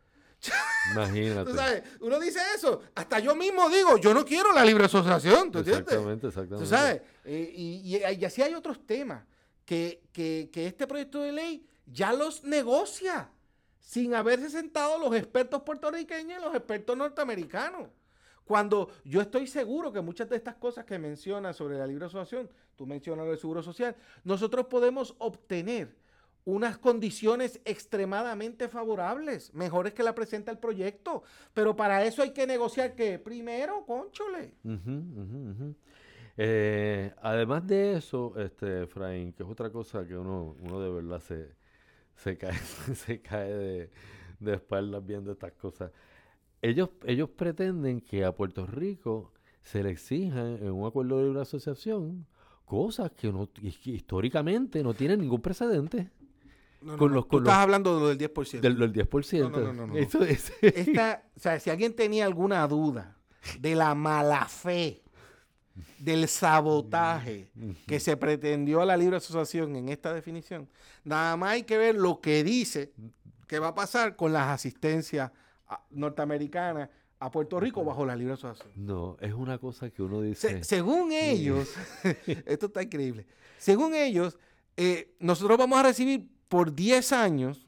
Imagínate. 0.92 1.50
¿Tú 1.50 1.56
sabes? 1.56 1.82
Uno 2.00 2.18
dice 2.18 2.40
eso. 2.56 2.82
Hasta 2.96 3.20
yo 3.20 3.36
mismo 3.36 3.68
digo, 3.70 3.96
yo 3.98 4.12
no 4.12 4.24
quiero 4.24 4.52
la 4.52 4.64
libre 4.64 4.86
asociación. 4.86 5.52
¿tú 5.52 5.60
exactamente, 5.60 6.26
exactamente. 6.26 6.64
¿Tú 6.64 6.66
sabes? 6.66 7.00
Eh, 7.24 7.52
y, 7.54 7.96
y, 7.96 8.24
así 8.24 8.42
hay 8.42 8.54
otros 8.54 8.84
temas 8.86 9.24
que, 9.64 10.02
que, 10.12 10.50
que 10.52 10.66
este 10.66 10.88
proyecto 10.88 11.20
de 11.20 11.30
ley 11.30 11.66
ya 11.86 12.12
los 12.12 12.42
negocia 12.42 13.30
sin 13.88 14.14
haberse 14.14 14.50
sentado 14.50 14.98
los 14.98 15.16
expertos 15.16 15.62
puertorriqueños 15.62 16.38
y 16.38 16.44
los 16.44 16.54
expertos 16.54 16.94
norteamericanos. 16.94 17.88
Cuando 18.44 18.90
yo 19.02 19.22
estoy 19.22 19.46
seguro 19.46 19.90
que 19.90 20.02
muchas 20.02 20.28
de 20.28 20.36
estas 20.36 20.56
cosas 20.56 20.84
que 20.84 20.98
mencionas 20.98 21.56
sobre 21.56 21.78
la 21.78 21.86
libre 21.86 22.04
asociación, 22.04 22.50
tú 22.76 22.86
mencionas 22.86 23.26
el 23.28 23.38
seguro 23.38 23.62
social, 23.62 23.96
nosotros 24.24 24.66
podemos 24.66 25.14
obtener 25.16 25.96
unas 26.44 26.76
condiciones 26.76 27.62
extremadamente 27.64 28.68
favorables, 28.68 29.54
mejores 29.54 29.94
que 29.94 30.02
la 30.02 30.14
presenta 30.14 30.52
el 30.52 30.58
proyecto. 30.58 31.22
Pero 31.54 31.74
para 31.74 32.04
eso 32.04 32.20
hay 32.20 32.32
que 32.32 32.46
negociar 32.46 32.94
que 32.94 33.18
primero, 33.18 33.86
conchole. 33.86 34.52
Eh, 36.36 37.10
además 37.22 37.66
de 37.66 37.94
eso, 37.94 38.34
este, 38.36 38.82
Efraín, 38.82 39.32
que 39.32 39.44
es 39.44 39.48
otra 39.48 39.70
cosa 39.70 40.06
que 40.06 40.14
uno, 40.14 40.56
uno 40.60 40.78
de 40.78 40.90
verdad 40.90 41.20
se, 41.20 41.57
se 42.18 42.36
cae, 42.36 42.54
se 42.94 43.20
cae 43.20 43.52
de, 43.52 43.90
de 44.40 44.54
espaldas 44.54 45.04
viendo 45.04 45.32
estas 45.32 45.52
cosas. 45.52 45.90
Ellos, 46.60 46.90
ellos 47.04 47.30
pretenden 47.30 48.00
que 48.00 48.24
a 48.24 48.32
Puerto 48.32 48.66
Rico 48.66 49.32
se 49.62 49.82
le 49.82 49.90
exijan 49.90 50.58
en 50.60 50.72
un 50.72 50.86
acuerdo 50.86 51.18
de 51.18 51.24
libre 51.24 51.40
asociación 51.40 52.26
cosas 52.64 53.10
que, 53.12 53.32
no, 53.32 53.48
históricamente 53.62 54.82
no 54.82 54.92
tienen 54.92 55.20
ningún 55.20 55.40
precedente. 55.40 56.10
con 56.98 57.12
los, 57.12 57.26
Tú 57.28 57.38
estás 57.38 57.54
hablando 57.54 57.94
de 57.94 58.00
lo 58.00 58.08
del 58.08 58.18
10%. 58.18 58.60
Del, 58.60 58.92
10%. 58.92 59.50
No, 59.50 59.72
no, 59.72 59.86
no. 59.86 59.96
Eso 59.96 60.22
es. 60.22 60.52
Esta, 60.60 61.24
o 61.34 61.40
sea, 61.40 61.58
si 61.60 61.70
alguien 61.70 61.94
tenía 61.94 62.26
alguna 62.26 62.66
duda 62.68 63.16
de 63.58 63.74
la 63.74 63.94
mala 63.94 64.44
fe 64.44 65.02
del 65.98 66.28
sabotaje 66.28 67.50
que 67.86 68.00
se 68.00 68.16
pretendió 68.16 68.80
a 68.80 68.86
la 68.86 68.96
libre 68.96 69.16
asociación 69.16 69.76
en 69.76 69.88
esta 69.88 70.12
definición, 70.12 70.68
nada 71.04 71.36
más 71.36 71.52
hay 71.52 71.62
que 71.62 71.78
ver 71.78 71.94
lo 71.94 72.20
que 72.20 72.44
dice 72.44 72.92
que 73.46 73.58
va 73.58 73.68
a 73.68 73.74
pasar 73.74 74.16
con 74.16 74.32
las 74.32 74.48
asistencias 74.48 75.32
ah, 75.66 75.82
norteamericanas 75.90 76.90
a 77.20 77.30
Puerto 77.30 77.58
Rico 77.58 77.84
bajo 77.84 78.06
la 78.06 78.14
libre 78.14 78.34
asociación. 78.34 78.72
No, 78.76 79.16
es 79.20 79.32
una 79.32 79.58
cosa 79.58 79.90
que 79.90 80.02
uno 80.02 80.20
dice. 80.20 80.62
según 80.62 81.12
ellos, 81.12 81.68
esto 82.46 82.66
está 82.66 82.82
increíble. 82.82 83.26
Según 83.58 83.94
ellos, 83.94 84.38
eh, 84.76 85.14
nosotros 85.18 85.58
vamos 85.58 85.78
a 85.78 85.82
recibir 85.82 86.28
por 86.48 86.74
10 86.74 87.12
años 87.12 87.66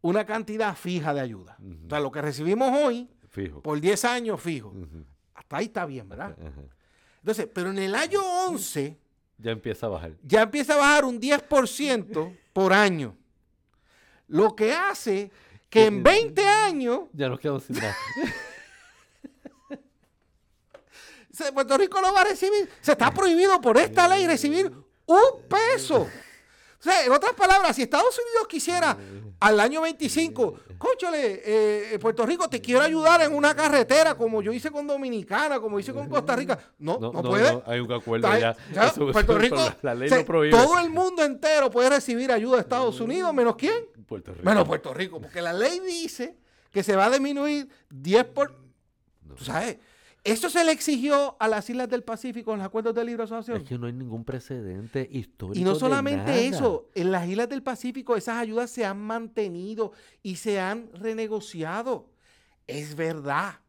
una 0.00 0.24
cantidad 0.24 0.74
fija 0.74 1.14
de 1.14 1.20
ayuda. 1.20 1.56
O 1.86 1.88
sea, 1.88 2.00
lo 2.00 2.10
que 2.10 2.22
recibimos 2.22 2.72
hoy, 2.72 3.08
fijo. 3.28 3.62
por 3.62 3.80
10 3.80 4.04
años 4.06 4.40
fijo. 4.40 4.74
Hasta 5.34 5.58
ahí 5.58 5.66
está 5.66 5.86
bien, 5.86 6.08
¿verdad? 6.08 6.36
Entonces, 7.20 7.48
pero 7.52 7.70
en 7.70 7.78
el 7.78 7.94
año 7.94 8.20
11... 8.48 8.96
Ya 9.38 9.52
empieza 9.52 9.86
a 9.86 9.88
bajar. 9.88 10.12
Ya 10.22 10.42
empieza 10.42 10.74
a 10.74 10.76
bajar 10.76 11.04
un 11.04 11.20
10% 11.20 12.36
por 12.52 12.72
año. 12.72 13.16
Lo 14.28 14.54
que 14.54 14.72
hace 14.72 15.30
que 15.70 15.86
en 15.86 16.02
20 16.02 16.46
años... 16.46 17.00
Ya 17.12 17.28
nos 17.28 17.40
quedamos 17.40 17.64
sin 17.64 17.76
nada. 17.76 17.96
Puerto 21.54 21.78
Rico 21.78 22.00
no 22.00 22.12
va 22.12 22.20
a 22.20 22.24
recibir. 22.24 22.68
Se 22.80 22.92
está 22.92 23.10
prohibido 23.12 23.60
por 23.60 23.78
esta 23.78 24.06
ley 24.08 24.26
recibir 24.26 24.70
un 25.06 25.22
peso. 25.48 26.06
O 26.80 26.82
sea, 26.82 27.04
en 27.04 27.12
otras 27.12 27.34
palabras, 27.34 27.76
si 27.76 27.82
Estados 27.82 28.18
Unidos 28.18 28.48
quisiera 28.48 28.96
al 29.38 29.60
año 29.60 29.82
25, 29.82 30.60
cóchale, 30.78 31.42
eh, 31.44 31.98
Puerto 31.98 32.24
Rico, 32.24 32.48
te 32.48 32.62
quiero 32.62 32.80
ayudar 32.80 33.20
en 33.20 33.34
una 33.34 33.54
carretera 33.54 34.14
como 34.14 34.40
yo 34.40 34.50
hice 34.50 34.70
con 34.70 34.86
Dominicana, 34.86 35.60
como 35.60 35.78
hice 35.78 35.92
con 35.92 36.08
Costa 36.08 36.34
Rica. 36.34 36.58
No, 36.78 36.98
no, 36.98 37.12
puede. 37.12 37.62
hay 37.66 37.80
un 37.80 37.92
acuerdo 37.92 38.28
ya. 38.38 38.56
Puerto 39.12 39.36
Rico, 39.36 39.58
la, 39.82 39.94
ley 39.94 40.10
prohíbe. 40.24 40.56
todo 40.56 40.78
el 40.78 40.88
mundo 40.88 41.22
entero 41.22 41.70
puede 41.70 41.90
recibir 41.90 42.32
ayuda 42.32 42.56
de 42.56 42.62
Estados 42.62 42.98
Unidos, 42.98 43.34
menos 43.34 43.56
quién? 43.56 43.84
Puerto 44.06 44.32
Rico. 44.32 44.44
Menos 44.44 44.66
Puerto 44.66 44.94
Rico, 44.94 45.20
porque 45.20 45.42
la 45.42 45.52
ley 45.52 45.80
dice 45.80 46.38
que 46.70 46.82
se 46.82 46.96
va 46.96 47.06
a 47.06 47.10
disminuir 47.10 47.68
10 47.90 48.24
por... 48.24 48.54
¿Tú 49.36 49.44
sabes? 49.44 49.76
¿Eso 50.22 50.50
se 50.50 50.64
le 50.64 50.72
exigió 50.72 51.36
a 51.40 51.48
las 51.48 51.70
islas 51.70 51.88
del 51.88 52.02
Pacífico 52.02 52.52
en 52.52 52.58
los 52.58 52.66
acuerdos 52.66 52.94
de 52.94 53.04
libre 53.04 53.24
asociación? 53.24 53.62
Es 53.62 53.68
que 53.68 53.78
no 53.78 53.86
hay 53.86 53.94
ningún 53.94 54.24
precedente 54.24 55.08
histórico. 55.10 55.58
Y 55.58 55.64
no 55.64 55.74
solamente 55.74 56.46
eso, 56.46 56.90
en 56.94 57.10
las 57.10 57.26
islas 57.26 57.48
del 57.48 57.62
Pacífico 57.62 58.16
esas 58.16 58.36
ayudas 58.36 58.70
se 58.70 58.84
han 58.84 58.98
mantenido 58.98 59.92
y 60.22 60.36
se 60.36 60.60
han 60.60 60.90
renegociado. 60.92 62.10
Es 62.66 62.94
verdad 62.96 63.60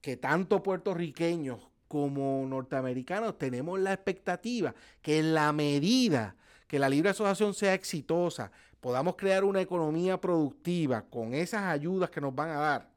que 0.00 0.16
tanto 0.16 0.62
puertorriqueños 0.62 1.60
como 1.86 2.44
norteamericanos 2.48 3.38
tenemos 3.38 3.78
la 3.78 3.92
expectativa 3.92 4.74
que 5.02 5.18
en 5.18 5.34
la 5.34 5.52
medida 5.52 6.36
que 6.66 6.78
la 6.78 6.88
libre 6.88 7.10
asociación 7.10 7.52
sea 7.52 7.74
exitosa, 7.74 8.50
podamos 8.80 9.14
crear 9.14 9.44
una 9.44 9.60
economía 9.60 10.18
productiva 10.18 11.02
con 11.02 11.34
esas 11.34 11.64
ayudas 11.64 12.08
que 12.08 12.20
nos 12.20 12.34
van 12.34 12.48
a 12.48 12.58
dar. 12.58 12.90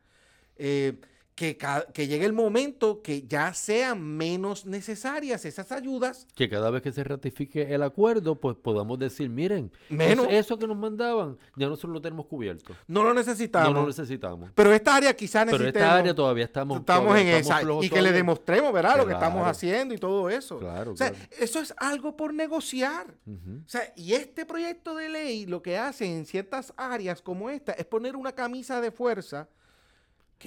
Eh, 0.56 0.98
que, 1.36 1.58
que, 1.94 2.08
llegue 2.08 2.26
el 2.26 2.34
momento 2.34 3.02
que 3.02 3.28
ya 3.28 3.54
sean 3.54 4.02
menos 4.02 4.66
necesarias 4.66 5.44
esas 5.44 5.72
ayudas. 5.74 6.28
Que 6.34 6.50
cada 6.50 6.70
vez 6.70 6.82
que 6.82 6.94
se 6.94 7.04
ratifique 7.04 7.74
el 7.74 7.84
acuerdo, 7.84 8.40
pues 8.40 8.56
podamos 8.56 8.98
decir, 8.98 9.30
miren, 9.30 9.70
menos, 9.90 10.28
eso, 10.30 10.58
que 10.58 10.66
nos 10.66 10.78
mandaban, 10.78 11.38
ya 11.58 11.68
nosotros 11.68 11.94
lo 11.94 12.02
tenemos 12.02 12.28
cubierto. 12.28 12.74
No 12.88 13.04
lo 13.04 13.14
necesitamos. 13.14 13.74
No 13.74 13.82
lo 13.82 13.88
necesitamos. 13.88 14.52
Pero 14.56 14.72
esta 14.72 14.96
área 14.96 15.14
quizás 15.14 15.46
necesitemos. 15.46 15.74
Pero 15.74 15.86
esta 15.86 15.98
área 15.98 16.16
todavía 16.16 16.46
estamos. 16.46 16.80
Estamos 16.80 17.18
en 17.18 17.28
esa. 17.28 17.62
Y 17.82 17.90
que 17.90 18.02
le 18.02 18.14
demostremos, 18.14 18.72
¿verdad? 18.72 18.98
lo 18.98 19.06
que 19.06 19.14
estamos 19.14 19.46
haciendo 19.46 19.94
y 19.94 19.98
todo 19.98 20.30
eso. 20.30 20.58
Claro. 20.58 20.94
O 20.94 20.98
sea, 20.98 21.14
eso 21.38 21.60
es 21.60 21.74
algo 21.78 22.16
por 22.16 22.34
negociar. 22.34 23.14
O 23.28 23.70
sea, 23.70 23.92
y 23.98 24.14
este 24.14 24.46
proyecto 24.46 24.96
de 24.96 25.10
ley 25.10 25.46
lo 25.46 25.62
que 25.62 25.78
hace 25.78 26.06
en 26.06 26.26
ciertas 26.26 26.74
áreas 26.78 27.22
como 27.22 27.50
esta 27.50 27.74
es 27.74 27.86
poner 27.86 28.16
una 28.16 28.32
camisa 28.32 28.80
de 28.80 28.92
fuerza 28.92 29.50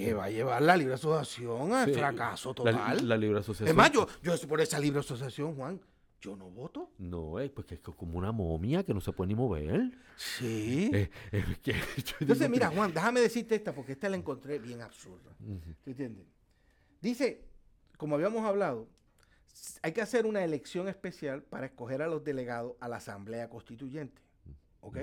que 0.05 0.13
va 0.13 0.25
a 0.25 0.29
llevar 0.29 0.61
la 0.61 0.77
libre 0.77 0.93
asociación 0.93 1.73
al 1.73 1.93
fracaso 1.93 2.53
total. 2.53 3.07
La, 3.07 3.17
libre 3.17 3.39
asociación. 3.39 3.69
Es 3.69 3.75
más, 3.75 3.91
yo, 3.91 4.07
yo 4.23 4.35
por 4.47 4.61
esa 4.61 4.79
libre 4.79 4.99
asociación, 4.99 5.55
Juan, 5.55 5.79
yo 6.21 6.35
no 6.35 6.49
voto. 6.49 6.91
No, 6.97 7.39
es 7.39 7.49
porque 7.49 7.75
es 7.75 7.81
como 7.81 8.17
una 8.17 8.31
momia 8.31 8.83
que 8.83 8.93
no 8.93 9.01
se 9.01 9.11
puede 9.11 9.29
ni 9.29 9.35
mover. 9.35 9.91
Sí. 10.15 10.89
Eh, 10.93 11.09
Entonces, 12.19 12.49
mira, 12.49 12.69
Juan, 12.69 12.93
déjame 12.93 13.21
decirte 13.21 13.55
esta, 13.55 13.73
porque 13.73 13.93
esta 13.93 14.09
la 14.09 14.17
encontré 14.17 14.59
bien 14.59 14.81
absurda. 14.81 15.31
¿Tú 15.83 15.89
entiendes? 15.89 16.25
Dice, 17.01 17.45
como 17.97 18.15
habíamos 18.15 18.45
hablado, 18.45 18.87
hay 19.81 19.91
que 19.91 20.01
hacer 20.01 20.25
una 20.25 20.43
elección 20.43 20.87
especial 20.87 21.43
para 21.43 21.67
escoger 21.67 22.01
a 22.01 22.07
los 22.07 22.23
delegados 22.23 22.73
a 22.79 22.87
la 22.87 22.97
Asamblea 22.97 23.49
Constituyente. 23.49 24.21
¿Ok? 24.81 24.97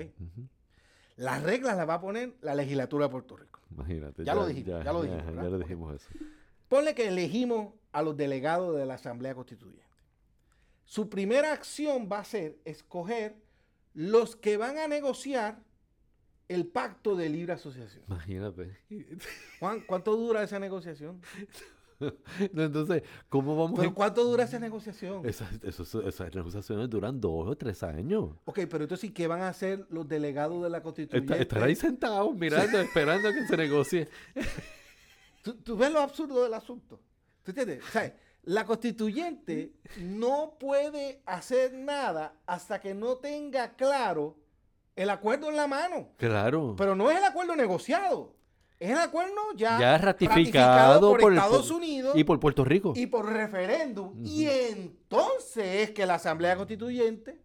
Las 1.17 1.43
reglas 1.43 1.75
las 1.75 1.89
va 1.89 1.95
a 1.95 2.01
poner 2.01 2.35
la 2.41 2.55
legislatura 2.55 3.05
de 3.05 3.11
Puerto 3.11 3.35
Rico. 3.35 3.59
Imagínate. 3.71 4.23
Ya, 4.23 4.35
lo 4.35 4.45
dijimos, 4.45 4.83
ya, 4.83 4.93
lo 4.93 5.01
dijimos. 5.01 5.35
Ya, 5.35 5.43
le 5.43 5.57
dijimos 5.57 5.95
eso. 5.95 6.09
Ponle 6.69 6.93
que 6.95 7.07
elegimos 7.07 7.73
a 7.91 8.01
los 8.03 8.15
delegados 8.15 8.77
de 8.77 8.85
la 8.85 8.93
Asamblea 8.95 9.33
Constituyente. 9.33 9.83
Su 10.85 11.09
primera 11.09 11.51
acción 11.51 12.07
va 12.11 12.19
a 12.19 12.23
ser 12.23 12.59
escoger 12.65 13.35
los 13.93 14.35
que 14.35 14.57
van 14.57 14.77
a 14.77 14.87
negociar 14.87 15.59
el 16.47 16.67
pacto 16.67 17.15
de 17.15 17.29
libre 17.29 17.53
asociación. 17.53 18.03
Imagínate. 18.07 18.77
Juan, 19.59 19.81
¿cuánto 19.81 20.15
dura 20.15 20.43
esa 20.43 20.59
negociación? 20.59 21.21
Entonces, 22.39 23.03
¿cómo 23.29 23.55
vamos 23.55 23.79
¿Pero 23.79 23.93
cuánto 23.93 24.23
dura 24.23 24.43
esa 24.43 24.59
negociación? 24.59 25.25
Esas, 25.25 25.49
esas, 25.63 26.35
negociaciones 26.35 26.89
duran 26.89 27.19
dos 27.19 27.47
o 27.47 27.55
tres 27.55 27.81
años. 27.83 28.29
Ok, 28.45 28.61
pero 28.69 28.83
entonces, 28.83 29.11
¿qué 29.11 29.27
van 29.27 29.41
a 29.41 29.49
hacer 29.49 29.85
los 29.89 30.07
delegados 30.07 30.63
de 30.63 30.69
la 30.69 30.81
Constitución? 30.81 31.39
Estar 31.39 31.63
ahí 31.63 31.75
sentados 31.75 32.35
mirando, 32.35 32.79
esperando 32.79 33.29
a 33.29 33.33
que 33.33 33.47
se 33.47 33.57
negocie. 33.57 34.07
¿Tú, 35.63 35.77
ves 35.77 35.91
lo 35.91 35.99
absurdo 35.99 36.43
del 36.43 36.53
asunto? 36.53 36.99
¿Tú 37.43 37.51
entiendes? 37.51 37.83
O 37.83 37.91
sea, 37.91 38.13
la 38.43 38.65
constituyente 38.65 39.73
no 40.01 40.57
puede 40.59 41.21
hacer 41.25 41.73
nada 41.73 42.33
hasta 42.45 42.79
que 42.79 42.93
no 42.93 43.17
tenga 43.17 43.73
claro 43.75 44.37
el 44.95 45.09
acuerdo 45.09 45.49
en 45.49 45.55
la 45.55 45.67
mano. 45.67 46.09
Claro. 46.17 46.75
Pero 46.77 46.95
no 46.95 47.09
es 47.09 47.17
el 47.17 47.23
acuerdo 47.23 47.55
negociado. 47.55 48.36
Es 48.79 48.91
el 48.91 48.97
acuerdo 48.97 49.33
ya, 49.55 49.97
ratificado, 49.97 51.17
por, 51.17 51.33
Estados 51.33 51.71
Unidos 51.71 52.15
y 52.15 52.23
por 52.23 52.39
Puerto 52.39 52.63
Rico. 52.63 52.93
Y 52.95 53.07
por 53.07 53.25
referéndum. 53.25 54.13
Y 54.23 54.45
entonces 54.45 55.89
es 55.89 55.91
que 55.91 56.05
la 56.05 56.15
Asamblea 56.15 56.55
Constituyente 56.55 57.39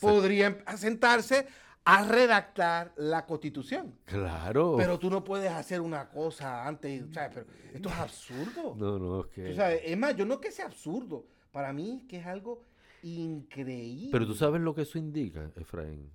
podría 0.00 0.64
sentarse 0.76 1.46
a 1.84 2.04
redactar 2.04 2.92
la 2.96 3.26
constitución. 3.26 3.94
Claro. 4.04 4.76
Pero 4.78 4.98
tú 4.98 5.10
no 5.10 5.24
puedes 5.24 5.50
hacer 5.50 5.80
una 5.80 6.08
cosa 6.08 6.66
antes, 6.66 7.02
¿sabes? 7.12 7.30
Pero 7.34 7.46
esto 7.74 7.88
es 7.88 7.94
absurdo. 7.96 8.74
No, 8.76 8.98
no, 8.98 9.20
es 9.22 9.26
que... 9.26 9.90
es 9.90 9.98
más, 9.98 10.16
yo 10.16 10.24
no 10.24 10.40
que 10.40 10.52
sea 10.52 10.66
absurdo. 10.66 11.26
Para 11.50 11.72
mí 11.72 12.00
es 12.02 12.08
que 12.08 12.18
es 12.18 12.26
algo 12.26 12.62
increíble. 13.02 14.10
Pero 14.12 14.26
tú 14.26 14.34
sabes 14.34 14.60
lo 14.60 14.74
que 14.74 14.82
eso 14.82 14.98
indica, 14.98 15.50
Efraín 15.56 16.10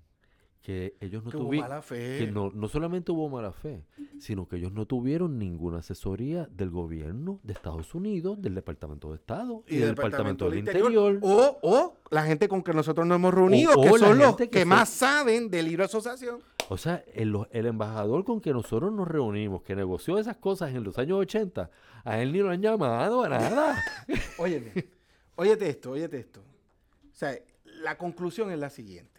que 0.61 0.95
ellos 0.99 1.23
no 1.23 1.31
tuvieron 1.31 1.81
que 1.89 2.29
no, 2.31 2.51
no 2.51 2.67
solamente 2.67 3.11
hubo 3.11 3.29
mala 3.29 3.53
fe, 3.53 3.85
sino 4.19 4.47
que 4.47 4.57
ellos 4.57 4.73
no 4.73 4.85
tuvieron 4.85 5.39
ninguna 5.39 5.79
asesoría 5.79 6.47
del 6.51 6.69
gobierno 6.69 7.39
de 7.43 7.53
Estados 7.53 7.95
Unidos, 7.95 8.41
del 8.41 8.55
Departamento 8.55 9.09
de 9.09 9.15
Estado 9.15 9.63
y, 9.67 9.77
del 9.77 9.95
Departamento, 9.95 10.49
del 10.49 10.59
Interior. 10.59 11.19
O, 11.21 11.59
o, 11.61 11.97
la 12.09 12.23
gente 12.23 12.49
con 12.49 12.61
que 12.61 12.73
nosotros 12.73 13.07
nos 13.07 13.15
hemos 13.15 13.33
reunido, 13.33 13.81
que 13.81 13.89
son 13.97 14.17
los 14.17 14.35
que, 14.35 14.65
más 14.65 14.89
saben 14.89 15.49
del 15.49 15.65
libre 15.65 15.85
asociación. 15.85 16.41
O 16.67 16.77
sea, 16.77 17.03
el, 17.13 17.35
el, 17.51 17.65
embajador 17.65 18.25
con 18.25 18.41
que 18.41 18.51
nosotros 18.51 18.91
nos 18.91 19.07
reunimos, 19.07 19.63
que 19.63 19.75
negoció 19.75 20.19
esas 20.19 20.37
cosas 20.37 20.75
en 20.75 20.83
los 20.83 20.99
años 20.99 21.19
80, 21.19 21.71
a 22.03 22.21
él 22.21 22.33
ni 22.33 22.39
lo 22.39 22.49
han 22.49 22.61
llamado 22.61 23.23
a 23.23 23.29
nada. 23.29 23.83
óyete, 24.37 24.89
óyete 25.35 25.69
esto, 25.69 25.91
óyete 25.91 26.19
esto. 26.19 26.41
O 26.41 27.15
sea, 27.15 27.33
la 27.63 27.97
conclusión 27.97 28.51
es 28.51 28.59
la 28.59 28.69
siguiente. 28.69 29.18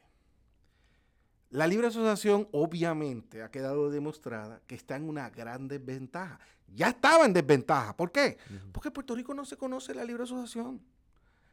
La 1.51 1.67
libre 1.67 1.89
asociación 1.89 2.49
obviamente 2.53 3.43
ha 3.43 3.51
quedado 3.51 3.91
demostrada 3.91 4.61
que 4.69 4.77
está 4.77 4.95
en 4.95 5.09
una 5.09 5.31
gran 5.31 5.67
desventaja. 5.67 6.39
Ya 6.73 6.91
estaba 6.91 7.25
en 7.25 7.33
desventaja. 7.33 7.97
¿Por 7.97 8.13
qué? 8.13 8.39
Porque 8.73 8.89
en 8.89 8.95
Puerto 8.95 9.17
Rico 9.17 9.35
no 9.35 9.45
se 9.45 9.57
conoce 9.57 9.93
la 9.93 10.05
libre 10.05 10.23
asociación. 10.23 10.81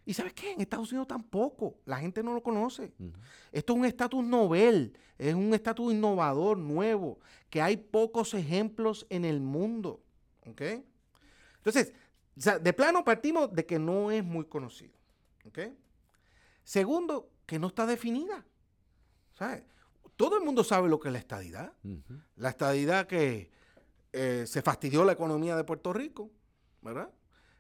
¿Y 0.06 0.14
sabes 0.14 0.34
qué? 0.34 0.54
En 0.54 0.62
Estados 0.62 0.92
Unidos 0.92 1.08
tampoco. 1.08 1.80
La 1.86 1.98
gente 1.98 2.22
no 2.22 2.34
lo 2.34 2.44
conoce. 2.44 2.94
Esto 3.52 3.74
es 3.74 3.80
un 3.80 3.86
estatus 3.86 4.24
novel, 4.24 4.96
es 5.18 5.34
un 5.34 5.52
estatus 5.56 5.92
innovador, 5.92 6.60
nuevo, 6.60 7.20
que 7.50 7.62
hay 7.62 7.76
pocos 7.76 8.36
ejemplos 8.36 9.08
en 9.10 9.26
el 9.26 9.42
mundo. 9.42 10.04
¿Ok? 10.46 10.62
Entonces, 11.58 11.92
de 12.36 12.74
plano 12.74 13.04
partimos 13.04 13.52
de 13.52 13.66
que 13.66 13.80
no 13.80 14.12
es 14.12 14.24
muy 14.24 14.46
conocido. 14.46 14.94
¿Ok? 15.46 15.60
Segundo, 16.64 17.32
que 17.48 17.58
no 17.58 17.68
está 17.68 17.88
definida. 17.88 18.46
¿Sabes? 19.34 19.64
Todo 20.17 20.38
el 20.38 20.43
mundo 20.43 20.63
sabe 20.63 20.89
lo 20.89 20.99
que 20.99 21.10
es 21.10 21.13
la 21.13 21.19
estadidad. 21.19 21.71
La 22.36 22.49
estadidad 22.49 23.08
que 23.08 23.51
eh, 24.12 24.45
se 24.47 24.62
fastidió 24.62 25.06
la 25.06 25.13
economía 25.13 25.56
de 25.56 25.63
Puerto 25.63 25.93
Rico, 25.93 26.32
¿verdad? 26.82 27.10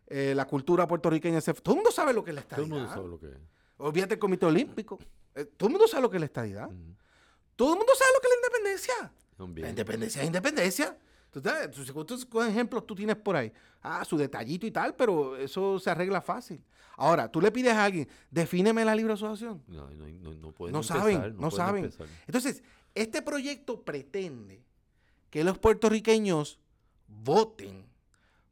Eh, 0.07 0.33
la 0.35 0.45
cultura 0.45 0.87
puertorriqueña 0.87 1.39
se... 1.39 1.53
Todo 1.53 1.75
el 1.75 1.77
mundo 1.77 1.91
sabe 1.91 2.13
lo 2.13 2.23
que 2.23 2.31
es 2.31 2.35
la 2.35 2.41
estadidad. 2.41 2.67
Todo 2.67 2.75
el 2.75 2.81
mundo 2.81 2.95
sabe 2.95 3.07
lo 3.09 3.19
que 3.19 3.27
es. 3.27 3.37
Olvídate 3.77 4.15
el 4.15 4.19
Comité 4.19 4.45
Olímpico. 4.47 4.97
Eh, 5.35 5.45
todo 5.45 5.67
el 5.67 5.73
mundo 5.73 5.87
sabe 5.87 6.01
lo 6.01 6.09
que 6.09 6.17
es 6.17 6.21
la 6.21 6.25
estadidad. 6.25 6.69
Todo 7.55 7.73
el 7.73 7.77
mundo 7.77 7.93
sabe 7.95 8.11
lo 8.15 8.21
que 8.21 8.27
es 8.27 8.33
la 8.33 8.47
independencia. 8.47 9.13
La 9.63 9.69
independencia 9.69 10.21
es 10.21 10.27
independencia. 10.27 10.97
¿Cuántos 11.93 12.27
ejemplos 12.47 12.85
tú 12.85 12.95
tienes 12.95 13.15
por 13.15 13.35
ahí? 13.35 13.51
Ah, 13.81 14.03
su 14.05 14.17
detallito 14.17 14.65
y 14.65 14.71
tal, 14.71 14.95
pero 14.95 15.37
eso 15.37 15.79
se 15.79 15.89
arregla 15.89 16.21
fácil. 16.21 16.61
Ahora, 16.97 17.31
tú 17.31 17.39
le 17.39 17.51
pides 17.51 17.73
a 17.73 17.85
alguien, 17.85 18.07
defíneme 18.31 18.83
la 18.83 18.95
libre 18.95 19.13
asociación. 19.13 19.61
No, 19.67 19.89
no, 19.91 20.07
no, 20.07 20.33
no 20.33 20.51
pueden 20.51 20.83
saben, 20.83 21.37
no, 21.37 21.51
saben. 21.51 21.91
Entonces, 22.25 22.63
este 22.95 23.21
proyecto 23.21 23.83
pretende 23.83 24.63
que 25.29 25.43
los 25.43 25.59
puertorriqueños 25.59 26.59
voten 27.07 27.85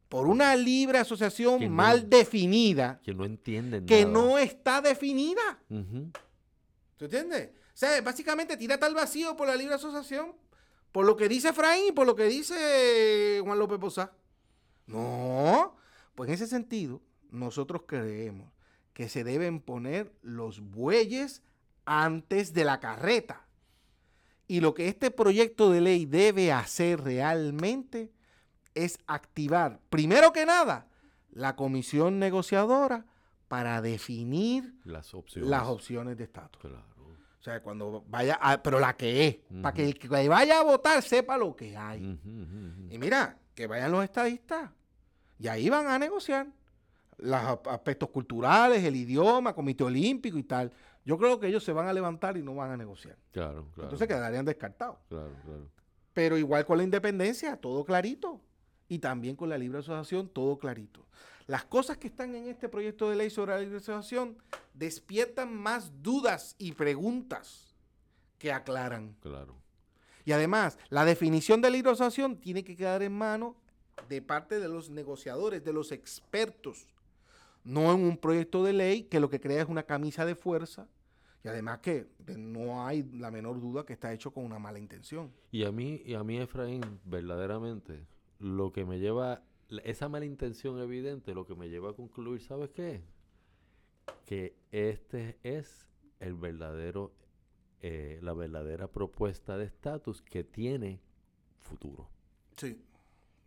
por 0.09 0.27
una 0.27 0.55
libre 0.55 0.99
asociación 0.99 1.71
mal 1.71 2.09
definida. 2.09 3.01
Que 3.03 3.13
no 3.13 3.25
entienden 3.25 3.85
Que 3.85 4.05
no 4.05 4.37
está 4.37 4.81
definida. 4.81 5.59
¿Tú 5.67 7.05
entiendes? 7.05 7.49
O 7.49 7.77
sea, 7.77 7.99
básicamente 8.01 8.55
tira 8.55 8.77
tal 8.77 8.93
vacío 8.93 9.35
por 9.35 9.47
la 9.47 9.55
libre 9.55 9.75
asociación 9.75 10.33
por 10.95 11.05
lo 11.05 11.17
que 11.17 11.27
dice 11.27 11.49
Efraín 11.49 11.89
y 11.89 11.91
por 11.91 12.07
lo 12.07 12.15
que 12.15 12.23
dice 12.23 13.41
Juan 13.43 13.59
López 13.59 13.79
Posá. 13.79 14.13
No, 14.87 15.75
pues 16.15 16.29
en 16.29 16.35
ese 16.35 16.47
sentido, 16.47 17.01
nosotros 17.31 17.81
creemos 17.85 18.49
que 18.93 19.09
se 19.09 19.25
deben 19.25 19.59
poner 19.59 20.13
los 20.21 20.61
bueyes 20.61 21.43
antes 21.83 22.53
de 22.53 22.63
la 22.63 22.79
carreta. 22.79 23.45
Y 24.47 24.61
lo 24.61 24.73
que 24.73 24.87
este 24.87 25.11
proyecto 25.11 25.69
de 25.69 25.81
ley 25.81 26.05
debe 26.05 26.53
hacer 26.53 27.01
realmente 27.01 28.13
es 28.73 28.97
activar, 29.05 29.81
primero 29.89 30.31
que 30.31 30.45
nada, 30.45 30.87
la 31.29 31.57
comisión 31.57 32.19
negociadora 32.19 33.05
para 33.49 33.81
definir 33.81 34.75
las 34.85 35.13
opciones, 35.13 35.49
las 35.49 35.67
opciones 35.67 36.15
de 36.15 36.23
estatus. 36.23 36.71
O 37.45 37.47
sea, 37.47 37.61
cuando 37.61 38.03
vaya, 38.07 38.39
a, 38.41 38.57
pero 38.63 38.79
la 38.79 38.97
que 38.97 39.27
es, 39.27 39.37
para 39.61 39.71
que 39.71 39.85
el 39.85 39.99
que 39.99 40.07
vaya 40.07 40.61
a 40.61 40.63
votar 40.63 41.03
sepa 41.03 41.37
lo 41.37 41.55
que 41.55 41.77
hay. 41.77 42.19
y 42.89 42.97
mira, 42.97 43.37
que 43.53 43.67
vayan 43.67 43.91
los 43.91 44.03
estadistas. 44.03 44.71
Y 45.37 45.47
ahí 45.47 45.69
van 45.69 45.85
a 45.85 45.99
negociar 45.99 46.47
los 47.17 47.39
aspectos 47.67 48.09
culturales, 48.09 48.83
el 48.83 48.95
idioma, 48.95 49.53
comité 49.53 49.83
olímpico 49.83 50.39
y 50.39 50.43
tal. 50.43 50.71
Yo 51.03 51.19
creo 51.19 51.39
que 51.39 51.45
ellos 51.45 51.63
se 51.63 51.71
van 51.71 51.87
a 51.87 51.93
levantar 51.93 52.35
y 52.35 52.41
no 52.41 52.55
van 52.55 52.71
a 52.71 52.77
negociar. 52.77 53.15
Claro, 53.31 53.69
claro. 53.75 53.89
Entonces 53.89 54.07
quedarían 54.07 54.43
descartados. 54.43 54.97
Claro, 55.07 55.35
claro. 55.45 55.69
Pero 56.13 56.39
igual 56.39 56.65
con 56.65 56.79
la 56.79 56.83
independencia, 56.83 57.57
todo 57.57 57.85
clarito. 57.85 58.41
Y 58.87 58.99
también 58.99 59.35
con 59.35 59.49
la 59.49 59.57
libre 59.57 59.79
asociación, 59.79 60.29
todo 60.29 60.57
clarito. 60.57 61.05
Las 61.47 61.65
cosas 61.65 61.97
que 61.97 62.07
están 62.07 62.35
en 62.35 62.47
este 62.47 62.69
proyecto 62.69 63.09
de 63.09 63.15
ley 63.15 63.29
sobre 63.29 63.53
la 63.53 63.59
libre 63.59 63.77
asociación 63.77 64.37
despiertan 64.73 65.55
más 65.55 66.01
dudas 66.01 66.55
y 66.57 66.71
preguntas 66.73 67.75
que 68.37 68.51
aclaran. 68.51 69.15
Claro. 69.21 69.55
Y 70.25 70.31
además, 70.31 70.77
la 70.89 71.05
definición 71.05 71.61
de 71.61 71.71
libre 71.71 71.91
asociación 71.91 72.37
tiene 72.37 72.63
que 72.63 72.75
quedar 72.75 73.03
en 73.03 73.13
mano 73.13 73.55
de 74.09 74.21
parte 74.21 74.59
de 74.59 74.67
los 74.67 74.89
negociadores, 74.89 75.63
de 75.63 75.73
los 75.73 75.91
expertos, 75.91 76.87
no 77.63 77.93
en 77.93 78.01
un 78.01 78.17
proyecto 78.17 78.63
de 78.63 78.73
ley 78.73 79.03
que 79.03 79.19
lo 79.19 79.29
que 79.29 79.39
crea 79.39 79.61
es 79.61 79.69
una 79.69 79.83
camisa 79.83 80.25
de 80.25 80.35
fuerza 80.35 80.87
y 81.43 81.47
además 81.47 81.79
que 81.79 82.07
no 82.35 82.87
hay 82.87 83.03
la 83.03 83.29
menor 83.29 83.61
duda 83.61 83.85
que 83.85 83.93
está 83.93 84.11
hecho 84.11 84.31
con 84.31 84.43
una 84.43 84.57
mala 84.57 84.79
intención. 84.79 85.31
Y 85.51 85.63
a 85.63 85.71
mí, 85.71 86.01
y 86.03 86.15
a 86.15 86.23
mí 86.23 86.39
Efraín, 86.39 86.99
verdaderamente, 87.05 88.03
lo 88.39 88.71
que 88.71 88.85
me 88.85 88.99
lleva 88.99 89.43
esa 89.83 90.09
mala 90.09 90.25
intención 90.25 90.79
evidente 90.79 91.33
lo 91.33 91.45
que 91.45 91.55
me 91.55 91.69
lleva 91.69 91.91
a 91.91 91.93
concluir, 91.93 92.41
¿sabes 92.41 92.69
qué? 92.71 93.01
Que 94.25 94.55
este 94.71 95.37
es 95.43 95.87
el 96.19 96.35
verdadero, 96.35 97.13
eh, 97.81 98.19
la 98.21 98.33
verdadera 98.33 98.87
propuesta 98.87 99.57
de 99.57 99.65
estatus 99.65 100.21
que 100.21 100.43
tiene 100.43 101.01
futuro. 101.59 102.09
Sí, 102.57 102.81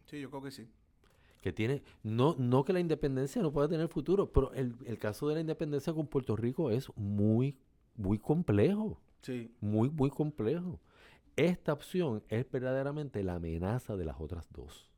sí, 0.06 0.20
yo 0.20 0.30
creo 0.30 0.42
que 0.42 0.50
sí. 0.50 0.68
Que 1.40 1.52
tiene, 1.52 1.82
no, 2.02 2.34
no 2.36 2.64
que 2.64 2.72
la 2.72 2.80
independencia 2.80 3.40
no 3.40 3.52
pueda 3.52 3.68
tener 3.68 3.88
futuro, 3.88 4.32
pero 4.32 4.52
el, 4.54 4.74
el 4.86 4.98
caso 4.98 5.28
de 5.28 5.34
la 5.34 5.40
independencia 5.40 5.92
con 5.92 6.08
Puerto 6.08 6.34
Rico 6.34 6.70
es 6.70 6.88
muy, 6.96 7.56
muy 7.94 8.18
complejo. 8.18 9.00
Sí. 9.22 9.52
Muy, 9.60 9.88
muy 9.88 10.10
complejo. 10.10 10.80
Esta 11.38 11.72
opción 11.72 12.24
es 12.28 12.50
verdaderamente 12.50 13.22
la 13.22 13.34
amenaza 13.34 13.96
de 13.96 14.04
las 14.04 14.16
otras 14.18 14.48
dos. 14.50 14.90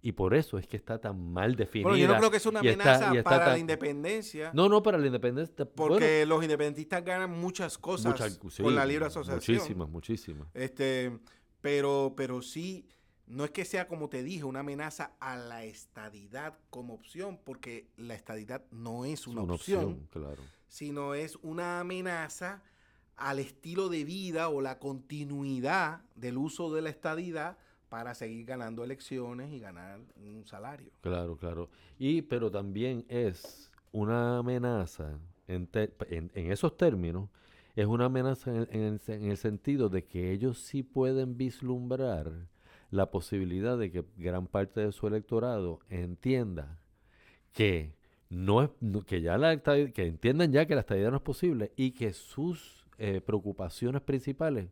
Y 0.00 0.12
por 0.12 0.34
eso 0.34 0.58
es 0.58 0.66
que 0.66 0.76
está 0.76 0.98
tan 0.98 1.32
mal 1.32 1.54
definida. 1.54 1.90
Bueno, 1.90 2.02
yo 2.02 2.08
no 2.08 2.16
creo 2.16 2.30
que 2.30 2.38
es 2.38 2.46
una 2.46 2.60
amenaza 2.60 3.12
para 3.22 3.48
la 3.48 3.58
independencia. 3.58 4.50
No, 4.54 4.68
no, 4.68 4.82
para 4.82 4.96
la 4.96 5.06
independencia. 5.06 5.64
Porque 5.66 6.24
los 6.26 6.42
independentistas 6.42 7.04
ganan 7.04 7.30
muchas 7.30 7.76
cosas 7.76 8.38
con 8.60 8.74
la 8.74 8.86
libre 8.86 9.06
asociación. 9.06 9.58
Muchísimas, 9.58 9.88
muchísimas. 9.88 10.48
Este, 10.54 11.18
pero, 11.60 12.14
pero 12.16 12.40
sí, 12.40 12.88
no 13.26 13.44
es 13.44 13.50
que 13.50 13.66
sea, 13.66 13.88
como 13.88 14.08
te 14.08 14.22
dije, 14.22 14.44
una 14.44 14.60
amenaza 14.60 15.12
a 15.20 15.36
la 15.36 15.64
estadidad 15.64 16.58
como 16.70 16.94
opción, 16.94 17.38
porque 17.44 17.90
la 17.96 18.14
estadidad 18.14 18.64
no 18.70 19.04
es 19.04 19.26
una, 19.26 19.42
opción, 19.42 20.08
claro. 20.10 20.42
sino 20.68 21.14
es 21.14 21.36
una 21.42 21.80
amenaza 21.80 22.62
al 23.22 23.38
estilo 23.38 23.88
de 23.88 24.04
vida 24.04 24.48
o 24.48 24.60
la 24.60 24.80
continuidad 24.80 26.02
del 26.16 26.38
uso 26.38 26.74
de 26.74 26.82
la 26.82 26.90
estadidad 26.90 27.56
para 27.88 28.14
seguir 28.14 28.46
ganando 28.46 28.82
elecciones 28.82 29.52
y 29.52 29.60
ganar 29.60 30.00
un 30.16 30.44
salario. 30.44 30.90
Claro, 31.02 31.36
claro. 31.36 31.70
Y 31.98 32.22
pero 32.22 32.50
también 32.50 33.04
es 33.08 33.70
una 33.92 34.38
amenaza 34.38 35.20
en, 35.46 35.68
esos 36.34 36.76
términos, 36.76 37.28
es 37.76 37.86
una 37.86 38.06
amenaza 38.06 38.50
en, 38.50 39.00
el 39.06 39.36
sentido 39.36 39.88
de 39.88 40.04
que 40.04 40.32
ellos 40.32 40.58
sí 40.58 40.82
pueden 40.82 41.36
vislumbrar 41.36 42.48
la 42.90 43.10
posibilidad 43.12 43.78
de 43.78 43.92
que 43.92 44.04
gran 44.16 44.48
parte 44.48 44.80
de 44.80 44.90
su 44.90 45.06
electorado 45.06 45.78
entienda 45.90 46.80
que 47.52 47.94
no 48.30 48.62
es 48.62 48.70
que 49.06 49.20
ya 49.20 49.38
la 49.38 49.56
que 49.58 50.06
entiendan 50.06 50.50
ya 50.50 50.66
que 50.66 50.74
la 50.74 50.80
estadía 50.80 51.10
no 51.10 51.18
es 51.18 51.22
posible 51.22 51.72
y 51.76 51.92
que 51.92 52.12
sus 52.12 52.81
eh, 52.98 53.20
preocupaciones 53.20 54.02
principales 54.02 54.68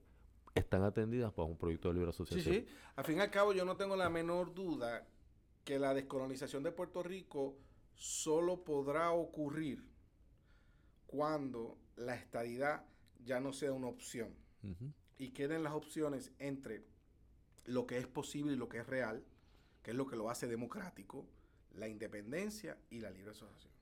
están 0.54 0.82
atendidas 0.82 1.32
por 1.32 1.46
un 1.46 1.56
proyecto 1.56 1.88
de 1.88 1.94
libre 1.94 2.10
asociación. 2.10 2.54
Sí, 2.54 2.60
sí. 2.60 2.74
Al 2.96 3.04
fin 3.04 3.18
y 3.18 3.20
al 3.20 3.30
cabo, 3.30 3.52
yo 3.52 3.64
no 3.64 3.76
tengo 3.76 3.96
la 3.96 4.10
menor 4.10 4.54
duda 4.54 5.06
que 5.64 5.78
la 5.78 5.94
descolonización 5.94 6.62
de 6.62 6.72
Puerto 6.72 7.02
Rico 7.02 7.56
solo 7.94 8.64
podrá 8.64 9.12
ocurrir 9.12 9.84
cuando 11.06 11.78
la 11.96 12.14
estadidad 12.14 12.84
ya 13.24 13.40
no 13.40 13.52
sea 13.52 13.72
una 13.72 13.88
opción 13.88 14.34
y 15.18 15.30
queden 15.30 15.62
las 15.62 15.72
opciones 15.72 16.32
entre 16.38 16.84
lo 17.64 17.86
que 17.86 17.98
es 17.98 18.06
posible 18.06 18.54
y 18.54 18.56
lo 18.56 18.68
que 18.68 18.78
es 18.78 18.86
real, 18.86 19.24
que 19.82 19.90
es 19.90 19.96
lo 19.96 20.06
que 20.06 20.16
lo 20.16 20.30
hace 20.30 20.46
democrático, 20.46 21.26
la 21.72 21.88
independencia 21.88 22.78
y 22.90 23.00
la 23.00 23.10
libre 23.10 23.32
asociación. 23.32 23.72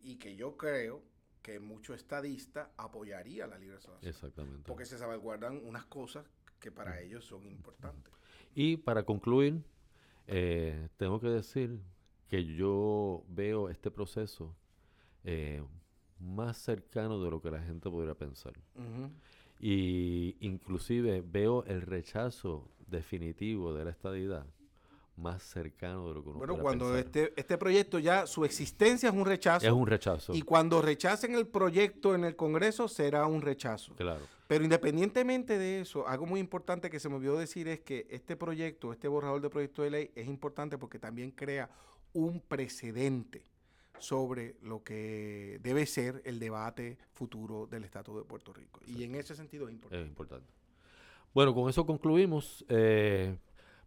Y 0.00 0.16
que 0.16 0.36
yo 0.36 0.56
creo 0.56 1.02
que 1.46 1.60
mucho 1.60 1.94
estadista 1.94 2.72
apoyaría 2.76 3.46
la 3.46 3.56
libre 3.56 3.76
asociación. 3.76 4.10
Exactamente. 4.10 4.64
Porque 4.66 4.84
se 4.84 4.98
salvaguardan 4.98 5.64
unas 5.64 5.84
cosas 5.84 6.26
que 6.58 6.72
para 6.72 7.00
ellos 7.00 7.24
son 7.24 7.46
importantes. 7.46 8.12
Y 8.52 8.78
para 8.78 9.04
concluir, 9.04 9.62
eh, 10.26 10.88
tengo 10.96 11.20
que 11.20 11.28
decir 11.28 11.80
que 12.26 12.44
yo 12.44 13.22
veo 13.28 13.68
este 13.68 13.92
proceso 13.92 14.56
eh, 15.22 15.62
más 16.18 16.56
cercano 16.56 17.22
de 17.22 17.30
lo 17.30 17.40
que 17.40 17.52
la 17.52 17.62
gente 17.62 17.88
podría 17.88 18.16
pensar. 18.16 18.54
Y 19.60 20.36
inclusive 20.40 21.22
veo 21.22 21.62
el 21.66 21.82
rechazo 21.82 22.72
definitivo 22.88 23.72
de 23.72 23.84
la 23.84 23.92
estadidad 23.92 24.46
más 25.16 25.42
cercano 25.42 26.08
de 26.08 26.14
lo 26.14 26.22
que 26.22 26.28
uno 26.28 26.38
Bueno, 26.38 26.58
cuando 26.58 26.96
este, 26.96 27.32
este 27.36 27.56
proyecto 27.58 27.98
ya, 27.98 28.26
su 28.26 28.44
existencia 28.44 29.08
es 29.08 29.14
un 29.14 29.24
rechazo. 29.24 29.66
Es 29.66 29.72
un 29.72 29.86
rechazo. 29.86 30.34
Y 30.34 30.42
cuando 30.42 30.82
rechacen 30.82 31.34
el 31.34 31.46
proyecto 31.46 32.14
en 32.14 32.24
el 32.24 32.36
Congreso, 32.36 32.88
será 32.88 33.26
un 33.26 33.42
rechazo. 33.42 33.94
Claro. 33.94 34.20
Pero 34.46 34.62
independientemente 34.62 35.58
de 35.58 35.80
eso, 35.80 36.06
algo 36.06 36.26
muy 36.26 36.38
importante 36.38 36.90
que 36.90 37.00
se 37.00 37.08
me 37.08 37.16
olvidó 37.16 37.38
decir 37.38 37.66
es 37.68 37.80
que 37.80 38.06
este 38.10 38.36
proyecto, 38.36 38.92
este 38.92 39.08
borrador 39.08 39.40
de 39.40 39.50
proyecto 39.50 39.82
de 39.82 39.90
ley, 39.90 40.10
es 40.14 40.28
importante 40.28 40.78
porque 40.78 40.98
también 40.98 41.30
crea 41.32 41.68
un 42.12 42.40
precedente 42.40 43.44
sobre 43.98 44.56
lo 44.62 44.82
que 44.82 45.58
debe 45.62 45.86
ser 45.86 46.22
el 46.24 46.38
debate 46.38 46.98
futuro 47.12 47.66
del 47.66 47.84
Estado 47.84 48.16
de 48.18 48.24
Puerto 48.24 48.52
Rico. 48.52 48.80
Y 48.86 49.02
en 49.04 49.14
ese 49.14 49.34
sentido 49.34 49.66
es 49.66 49.74
importante. 49.74 50.02
Es 50.04 50.08
importante. 50.08 50.52
Bueno, 51.34 51.54
con 51.54 51.68
eso 51.68 51.84
concluimos. 51.84 52.64
Eh, 52.68 53.36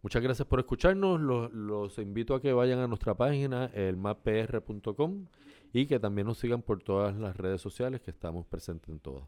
muchas 0.02 0.22
gracias 0.22 0.48
por 0.48 0.60
escucharnos. 0.60 1.20
Los, 1.20 1.98
invito 1.98 2.36
a 2.36 2.42
que 2.42 2.54
vayan 2.54 2.80
a 2.80 2.88
nuestra 2.88 3.16
página, 3.16 3.66
elmappr.com, 3.74 5.26
y 5.74 5.86
que 5.86 6.00
también 6.00 6.28
nos 6.28 6.38
sigan 6.38 6.62
por 6.62 6.82
todas 6.82 7.16
las 7.16 7.36
redes 7.38 7.62
sociales 7.62 8.02
que 8.02 8.12
estamos 8.12 8.46
presentes 8.46 8.90
en 8.90 9.00
todas. 9.00 9.28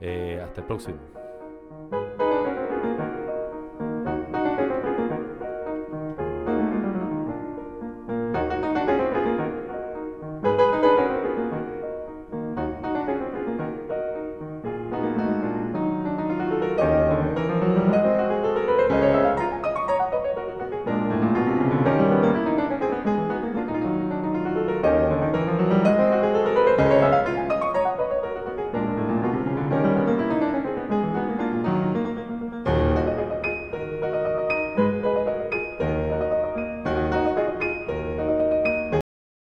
Eh, 0.00 0.40
hasta 0.42 0.60
el 0.62 0.66
próximo. 0.66 0.98